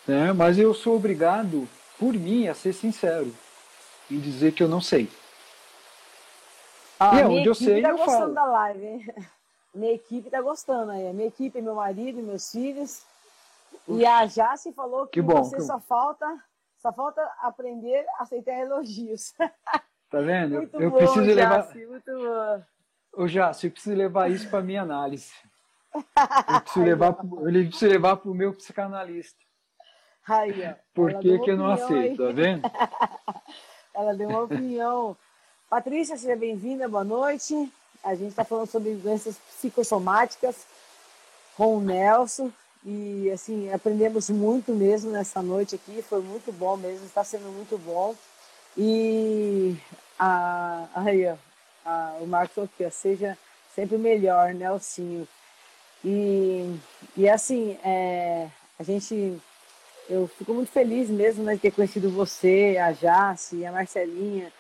[0.07, 0.33] Né?
[0.33, 1.69] Mas eu sou obrigado,
[1.99, 3.35] por mim, a ser sincero
[4.11, 5.09] e dizer que eu não sei.
[6.99, 8.35] Ah, e é onde eu sei, tá eu gostando falo.
[8.35, 9.15] da live, hein?
[9.75, 11.13] Minha equipe tá gostando aí.
[11.13, 13.03] Minha equipe, meu marido, meus filhos.
[13.89, 15.63] E a Jace falou que, que bom, você que...
[15.63, 16.27] só falta
[16.85, 19.33] só falta aprender a aceitar elogios.
[20.11, 20.57] Tá vendo?
[20.61, 21.63] Muito eu bom, preciso levar.
[21.63, 22.63] Jace, muito bom.
[23.17, 25.33] Ô, Jace, eu preciso levar isso para minha análise.
[25.95, 29.39] Eu preciso levar, eu preciso levar para o meu psicanalista.
[30.27, 30.75] Aí, ó.
[30.93, 32.29] Por que, que eu não aceito, aí.
[32.29, 32.63] tá vendo?
[33.95, 35.17] Ela deu uma opinião.
[35.71, 37.73] Patrícia, seja bem-vinda, boa noite.
[38.03, 40.67] A gente está falando sobre doenças psicossomáticas
[41.57, 42.51] com o Nelson.
[42.85, 46.03] E, assim, aprendemos muito mesmo nessa noite aqui.
[46.03, 48.15] Foi muito bom mesmo, está sendo muito bom.
[48.77, 49.77] E
[50.19, 51.37] a, aí, ó,
[51.85, 53.37] a, o Marcos falou seja
[53.75, 55.27] sempre melhor, Nelsinho.
[56.05, 56.79] E,
[57.17, 59.41] e assim, é, a gente,
[60.09, 64.53] eu fico muito feliz mesmo né, de ter conhecido você, a Jace, a Marcelinha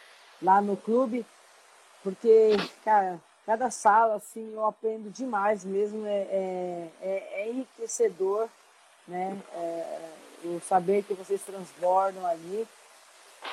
[0.42, 1.24] lá no clube,
[2.02, 8.48] porque, cara, cada sala, assim, eu aprendo demais mesmo, é, é, é, é enriquecedor,
[9.06, 10.10] né, é,
[10.44, 12.66] o saber que vocês transbordam ali,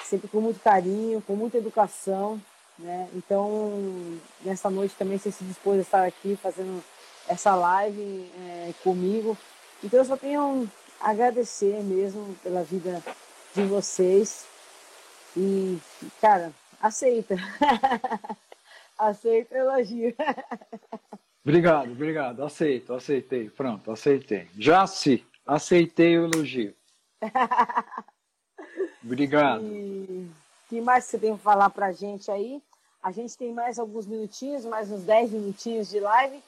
[0.03, 2.41] sempre com muito carinho, com muita educação,
[2.81, 6.83] né, então, nessa noite também você se dispôs a estar aqui fazendo
[7.27, 9.37] essa live é, comigo.
[9.83, 10.69] Então eu só tenho
[10.99, 13.01] a agradecer mesmo pela vida
[13.55, 14.45] de vocês.
[15.35, 15.79] E,
[16.19, 16.51] cara,
[16.81, 17.35] aceita.
[18.97, 20.15] aceita o elogio.
[21.43, 22.43] Obrigado, obrigado.
[22.43, 23.49] Aceito, aceitei.
[23.49, 24.47] Pronto, aceitei.
[24.55, 26.75] Já se aceitei o elogio.
[29.03, 29.65] Obrigado.
[29.65, 30.29] E
[30.69, 32.61] que mais você tem para falar para gente aí?
[33.01, 36.41] A gente tem mais alguns minutinhos, mais uns 10 minutinhos de live.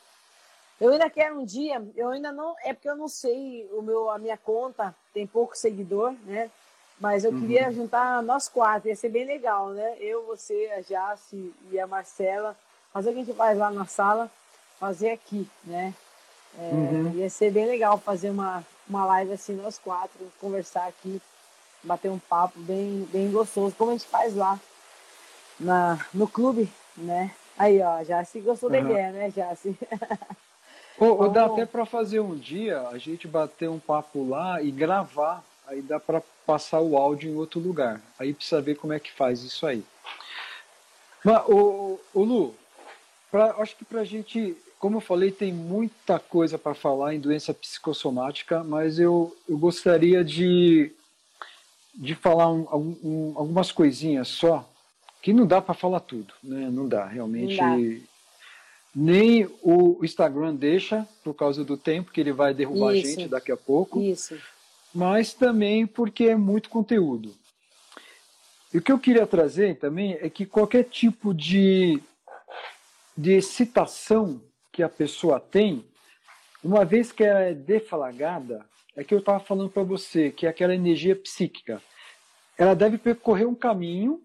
[0.80, 4.10] Eu ainda quero um dia, eu ainda não, é porque eu não sei, o meu,
[4.10, 6.51] a minha conta tem pouco seguidor, né?
[6.99, 7.39] Mas eu uhum.
[7.39, 9.97] queria juntar nós quatro, ia ser bem legal, né?
[9.99, 12.56] Eu, você, a Jace e a Marcela,
[12.91, 14.30] fazer o que a gente faz lá na sala,
[14.80, 15.93] fazer aqui, né?
[16.58, 17.12] É, uhum.
[17.16, 21.22] Ia ser bem legal fazer uma, uma live assim, nós quatro, conversar aqui,
[21.84, 24.60] bater um papo bem, bem gostoso, como a gente faz lá
[25.60, 27.32] na, no clube, né?
[27.58, 28.74] Aí, ó, Jace gostou uhum.
[28.74, 29.78] da ideia, né, Jace?
[30.97, 34.72] Ou, ou dá até para fazer um dia, a gente bater um papo lá e
[34.72, 35.43] gravar.
[35.68, 37.99] Aí dá para passar o áudio em outro lugar.
[38.20, 39.84] Aí precisa ver como é que faz isso aí.
[41.24, 42.56] Mas, o, o Lu,
[43.32, 47.20] pra, acho que para a gente como eu falei, tem muita coisa para falar em
[47.20, 50.91] doença psicossomática, mas eu, eu gostaria de,
[51.95, 52.68] de falar um,
[53.01, 54.70] um, algumas coisinhas só,
[55.24, 56.69] que não dá para falar tudo, né?
[56.69, 57.55] Não dá, realmente.
[57.55, 58.01] Não dá.
[58.93, 63.07] Nem o Instagram deixa, por causa do tempo, que ele vai derrubar Isso.
[63.07, 64.01] a gente daqui a pouco.
[64.01, 64.38] Isso.
[64.93, 67.34] Mas também porque é muito conteúdo.
[68.74, 72.03] E o que eu queria trazer também é que qualquer tipo de,
[73.17, 74.41] de excitação
[74.74, 75.86] que a pessoa tem,
[76.61, 80.49] uma vez que ela é deflagrada, é que eu estava falando para você, que é
[80.49, 81.82] aquela energia psíquica.
[82.57, 84.21] Ela deve percorrer um caminho,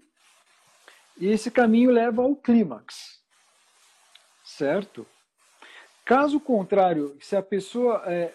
[1.19, 3.19] e esse caminho leva ao clímax.
[4.45, 5.07] Certo?
[6.05, 8.35] Caso contrário, se a pessoa é,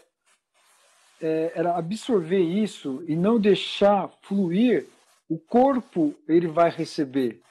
[1.21, 4.86] é, absorver isso e não deixar fluir,
[5.27, 7.41] o corpo ele vai receber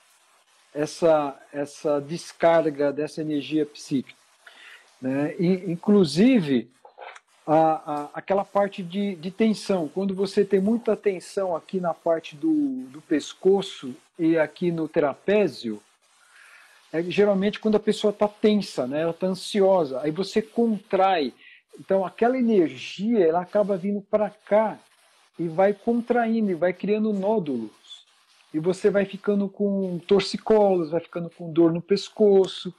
[0.72, 4.16] essa, essa descarga dessa energia psíquica.
[5.00, 5.34] Né?
[5.38, 6.70] E, inclusive,
[7.46, 12.36] a, a, aquela parte de, de tensão, quando você tem muita tensão aqui na parte
[12.36, 15.82] do, do pescoço e aqui no trapézio,
[16.92, 19.00] é geralmente quando a pessoa está tensa, né?
[19.00, 21.32] ela está ansiosa, aí você contrai.
[21.78, 24.78] Então aquela energia ela acaba vindo para cá
[25.38, 27.70] e vai contraindo e vai criando nódulos.
[28.52, 32.72] E você vai ficando com torcicolos, vai ficando com dor no pescoço,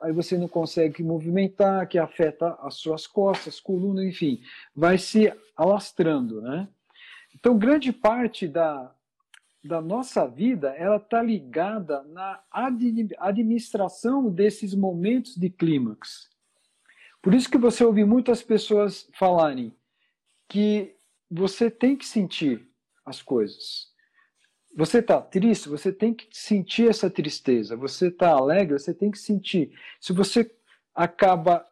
[0.00, 4.42] aí você não consegue movimentar, que afeta as suas costas, coluna, enfim,
[4.74, 6.68] vai se alastrando, né?
[7.34, 8.92] Então, grande parte da,
[9.62, 12.42] da nossa vida, ela está ligada na
[13.18, 16.28] administração desses momentos de clímax.
[17.22, 19.74] Por isso que você ouve muitas pessoas falarem
[20.48, 20.96] que
[21.30, 22.66] você tem que sentir
[23.04, 23.89] as coisas.
[24.76, 27.76] Você está triste, você tem que sentir essa tristeza.
[27.76, 29.72] Você está alegre, você tem que sentir.
[30.00, 30.50] Se você
[30.94, 31.66] acaba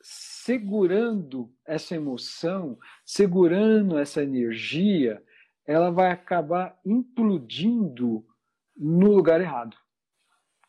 [0.00, 5.22] segurando essa emoção, segurando essa energia,
[5.66, 8.24] ela vai acabar implodindo
[8.76, 9.76] no lugar errado.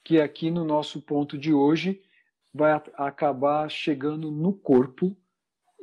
[0.04, 2.01] Que aqui no nosso ponto de hoje
[2.54, 5.18] vai acabar chegando no corpo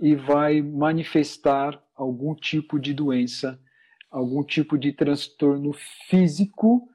[0.01, 3.61] e vai manifestar algum tipo de doença,
[4.11, 5.73] algum tipo de transtorno
[6.09, 6.89] físico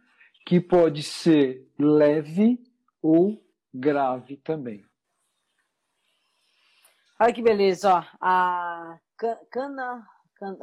[0.46, 2.60] que pode ser leve
[3.02, 3.42] ou
[3.74, 4.86] grave também.
[7.20, 8.04] Olha que beleza, ó.
[8.20, 9.00] A
[9.50, 10.06] Cana,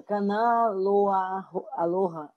[0.06, 2.30] Cana Aloha, Aloha,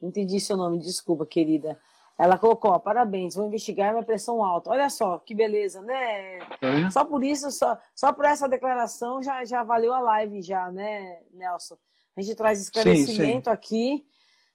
[0.00, 1.78] não entendi seu nome, desculpa, querida.
[2.18, 4.70] Ela colocou, ó, parabéns, vou investigar minha pressão alta.
[4.70, 6.38] Olha só, que beleza, né?
[6.60, 6.90] É.
[6.90, 11.22] Só por isso, só, só por essa declaração já, já valeu a live já, né,
[11.32, 11.78] Nelson?
[12.18, 13.50] A gente traz esclarecimento sim, sim.
[13.50, 14.06] aqui,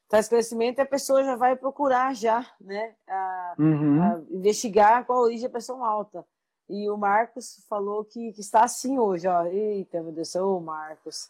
[0.09, 2.93] traz esclarecimento e a pessoa já vai procurar já, né?
[3.07, 4.03] A, uhum.
[4.03, 6.26] a investigar qual a origem da pressão alta.
[6.70, 9.45] E o Marcos falou que, que está assim hoje, ó.
[9.45, 11.30] Eita, meu Deus, ô Marcos.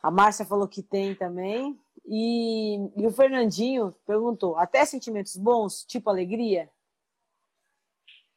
[0.00, 1.76] A Márcia falou que tem também.
[2.06, 6.70] E, e o Fernandinho perguntou: até sentimentos bons, tipo alegria?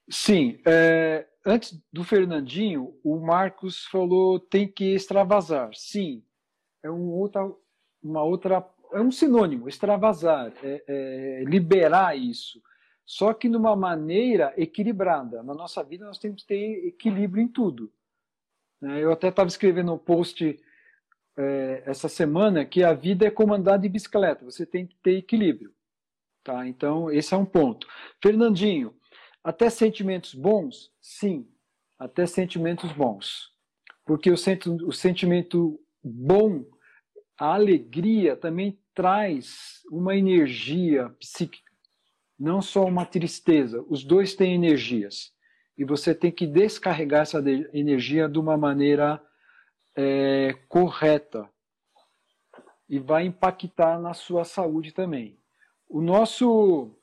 [0.09, 0.59] Sim.
[0.65, 5.69] É, antes do Fernandinho, o Marcos falou tem que extravasar.
[5.75, 6.23] Sim.
[6.83, 7.49] É um outra,
[8.01, 8.67] uma outra.
[8.91, 12.61] É um sinônimo, extravasar, é, é liberar isso.
[13.05, 15.41] Só que numa maneira equilibrada.
[15.41, 17.91] Na nossa vida, nós temos que ter equilíbrio em tudo.
[18.79, 19.03] Né?
[19.03, 20.59] Eu até estava escrevendo um post
[21.37, 25.73] é, essa semana que a vida é comandada de bicicleta, você tem que ter equilíbrio.
[26.43, 26.67] Tá?
[26.67, 27.87] Então, esse é um ponto.
[28.21, 28.93] Fernandinho,
[29.43, 30.91] até sentimentos bons?
[31.01, 31.47] Sim,
[31.97, 33.51] até sentimentos bons.
[34.05, 36.65] Porque o, senti o sentimento bom,
[37.43, 41.69] a alegria, também traz uma energia psíquica,
[42.39, 43.83] não só uma tristeza.
[43.89, 45.33] Os dois têm energias.
[45.77, 49.21] E você tem que descarregar essa energia de uma maneira
[49.93, 51.49] é, correta
[52.87, 55.37] e vai impactar na sua saúde também.
[55.89, 56.95] O nosso,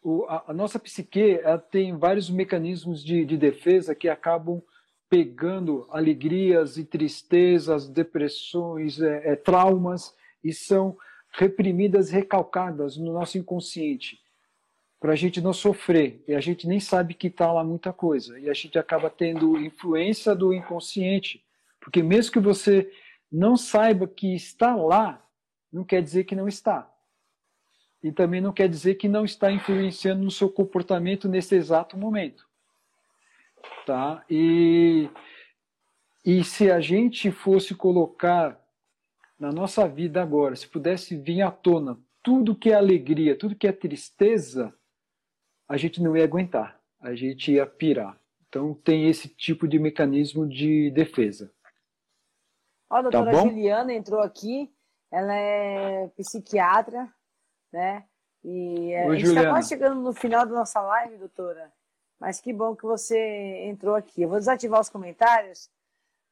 [0.00, 1.40] o, a, a, nossa psique
[1.72, 4.62] tem vários mecanismos de, de defesa que acabam
[5.08, 10.96] pegando alegrias e tristezas, depressões, é, é, traumas e são
[11.30, 14.20] reprimidas, recalcadas no nosso inconsciente
[15.00, 18.38] para a gente não sofrer e a gente nem sabe que está lá muita coisa
[18.38, 21.44] e a gente acaba tendo influência do inconsciente
[21.84, 22.90] porque mesmo que você
[23.30, 25.22] não saiba que está lá,
[25.70, 26.90] não quer dizer que não está.
[28.02, 32.48] E também não quer dizer que não está influenciando no seu comportamento nesse exato momento.
[33.86, 34.24] Tá?
[34.30, 35.10] E,
[36.24, 38.58] e se a gente fosse colocar
[39.38, 43.66] na nossa vida agora, se pudesse vir à tona tudo que é alegria, tudo que
[43.68, 44.74] é tristeza,
[45.68, 48.18] a gente não ia aguentar, a gente ia pirar.
[48.48, 51.52] Então tem esse tipo de mecanismo de defesa.
[52.88, 54.72] Ó, a doutora tá Juliana entrou aqui,
[55.12, 57.12] ela é psiquiatra,
[57.70, 58.06] né?
[58.42, 61.70] E é, Oi, a gente está quase chegando no final da nossa live, doutora.
[62.24, 64.22] Mas que bom que você entrou aqui.
[64.22, 65.70] Eu vou desativar os comentários,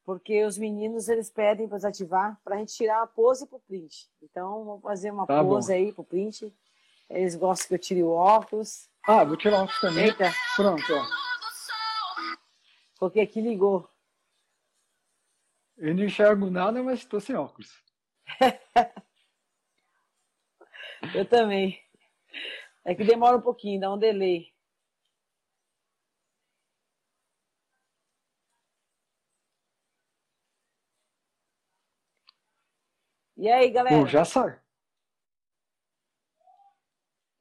[0.03, 3.61] porque os meninos eles pedem para desativar para a gente tirar uma pose para o
[3.61, 4.09] print.
[4.23, 5.73] Então, vamos fazer uma tá pose bom.
[5.75, 6.51] aí para o print.
[7.07, 8.89] Eles gostam que eu tire o óculos.
[9.03, 10.05] Ah, vou tirar o óculos também.
[10.05, 10.33] Eita.
[10.55, 11.05] Pronto, ó.
[12.97, 13.87] Porque aqui ligou.
[15.77, 17.83] Eu não enxergo nada, mas estou sem óculos.
[21.13, 21.79] eu também.
[22.83, 24.52] É que demora um pouquinho, dá um delay.
[33.43, 33.97] E aí, galera?
[33.97, 34.57] Bom, já sai.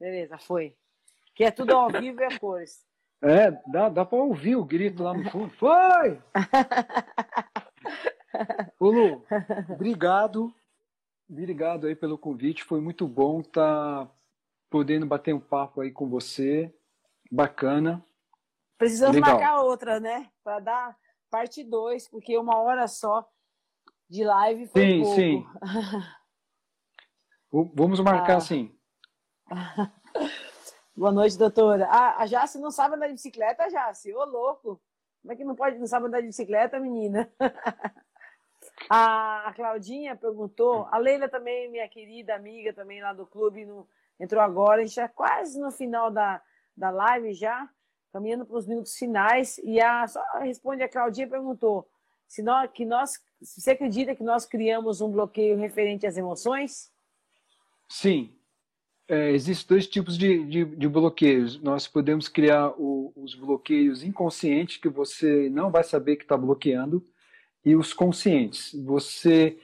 [0.00, 0.76] Beleza, foi.
[1.32, 2.84] Que é tudo ao vivo e a cores.
[3.24, 5.48] É, dá, dá para ouvir o grito lá no fundo.
[5.50, 6.20] Foi!
[8.80, 9.24] Ô Lu,
[9.70, 10.52] obrigado.
[11.30, 12.64] Obrigado aí pelo convite.
[12.64, 14.12] Foi muito bom estar tá
[14.68, 16.74] podendo bater um papo aí com você.
[17.30, 18.04] Bacana.
[18.76, 19.34] Precisamos Legal.
[19.34, 20.28] marcar outra, né?
[20.42, 20.98] Para dar
[21.30, 23.24] parte 2, porque uma hora só
[24.12, 25.16] de live foi sim, pouco.
[25.16, 25.46] Sim,
[27.74, 28.40] Vamos marcar ah.
[28.40, 28.78] sim.
[30.94, 31.88] Boa noite, doutora.
[31.90, 34.14] Ah, a Jace não sabe andar de bicicleta, Jace?
[34.14, 34.78] Ô, louco!
[35.22, 37.32] Como é que não pode, não sabe andar de bicicleta, menina?
[38.90, 43.88] a Claudinha perguntou, a Leila também, minha querida amiga também lá do clube, no,
[44.20, 46.42] entrou agora, a gente está quase no final da,
[46.76, 47.66] da live já,
[48.12, 51.88] caminhando para os minutos finais, e a, só responde a Claudinha perguntou
[52.32, 56.90] se nós, que nós, você acredita que nós criamos um bloqueio referente às emoções?
[57.88, 58.34] Sim,
[59.08, 61.60] é, existem dois tipos de, de, de, bloqueios.
[61.60, 67.06] Nós podemos criar o, os bloqueios inconscientes, que você não vai saber que está bloqueando,
[67.64, 68.72] e os conscientes.
[68.84, 69.58] Você,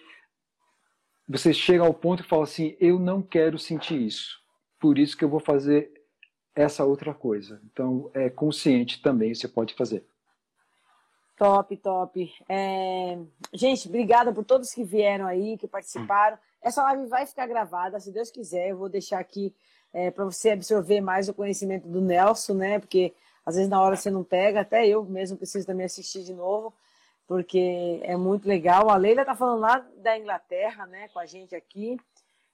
[1.27, 4.39] você chega ao ponto e fala assim: eu não quero sentir isso,
[4.79, 5.93] por isso que eu vou fazer
[6.55, 7.61] essa outra coisa.
[7.73, 10.05] Então, é consciente também, você pode fazer.
[11.39, 12.35] Top, top.
[12.49, 13.17] É...
[13.53, 16.37] Gente, obrigada por todos que vieram aí, que participaram.
[16.61, 18.71] Essa live vai ficar gravada, se Deus quiser.
[18.71, 19.55] Eu vou deixar aqui
[19.93, 22.79] é, para você absorver mais o conhecimento do Nelson, né?
[22.79, 23.15] Porque
[23.47, 26.75] às vezes na hora você não pega, até eu mesmo preciso também assistir de novo,
[27.27, 28.91] porque é muito legal.
[28.91, 31.99] A Leila tá falando lá da Inglaterra, né, com a gente aqui.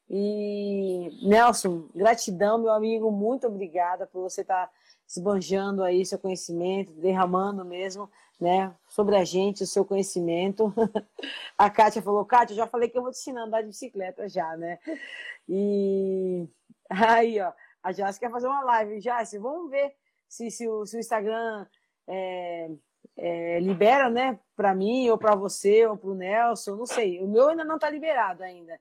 [0.09, 4.73] E Nelson, gratidão, meu amigo, muito obrigada por você estar tá
[5.09, 10.73] esbanjando aí seu conhecimento, derramando mesmo né, sobre a gente, o seu conhecimento.
[11.57, 14.29] A Kátia falou, Kátia, já falei que eu vou te ensinar a andar de bicicleta
[14.29, 14.79] já, né?
[15.49, 16.49] E
[16.91, 17.53] aí, ó,
[17.83, 19.01] a Jace quer fazer uma live.
[19.01, 19.95] Jace, vamos ver
[20.29, 21.67] se, se, o, se o Instagram
[22.07, 22.71] é,
[23.17, 27.21] é, libera, né, para mim, ou para você, ou para o Nelson, não sei.
[27.21, 28.79] O meu ainda não está liberado ainda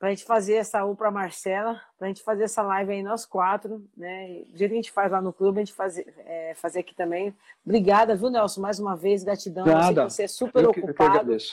[0.00, 3.02] para a gente fazer essa U para Marcela, para a gente fazer essa live aí
[3.02, 4.44] nós quatro, né?
[4.48, 6.94] Do jeito que a gente faz lá no clube, a gente fazer, é, fazer aqui
[6.94, 7.36] também.
[7.62, 9.66] Obrigada, viu, Nelson, mais uma vez, gratidão.
[9.66, 10.08] Nada.
[10.08, 11.36] você é super eu ocupado.
[11.36, 11.44] Que,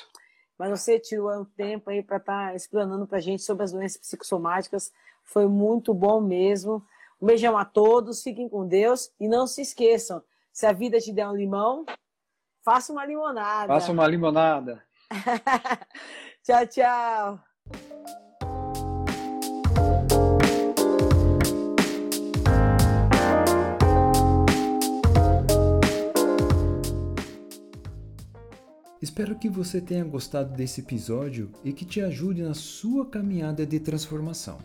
[0.57, 3.73] mas você tirou um tempo aí para estar tá explanando para a gente sobre as
[3.73, 4.93] doenças psicossomáticas.
[5.25, 6.81] Foi muito bom mesmo.
[7.21, 10.23] Um beijão a todos, fiquem com Deus e não se esqueçam,
[10.53, 11.85] se a vida te der um limão,
[12.63, 13.67] faça uma limonada.
[13.67, 14.81] Faça uma limonada.
[16.45, 17.46] tchau, tchau.
[29.07, 33.79] Espero que você tenha gostado desse episódio e que te ajude na sua caminhada de
[33.79, 34.57] transformação.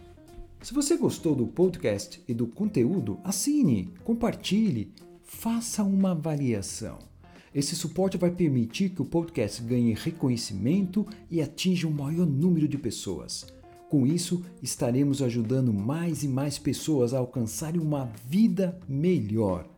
[0.61, 6.99] Se você gostou do podcast e do conteúdo, assine, compartilhe, faça uma avaliação.
[7.55, 12.76] Esse suporte vai permitir que o podcast ganhe reconhecimento e atinja um maior número de
[12.76, 13.47] pessoas.
[13.88, 19.68] Com isso, estaremos ajudando mais e mais pessoas a alcançarem uma vida melhor.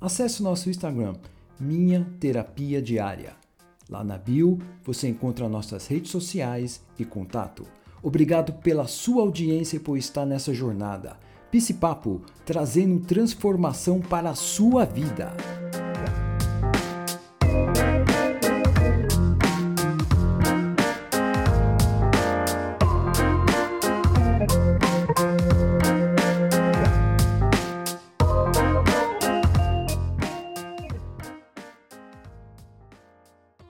[0.00, 1.16] Acesse nosso Instagram,
[1.58, 3.43] Minha Terapia Diária.
[3.88, 7.64] Lá na bio você encontra nossas redes sociais e contato.
[8.02, 11.16] Obrigado pela sua audiência e por estar nessa jornada.
[11.80, 15.32] Papo trazendo transformação para a sua vida.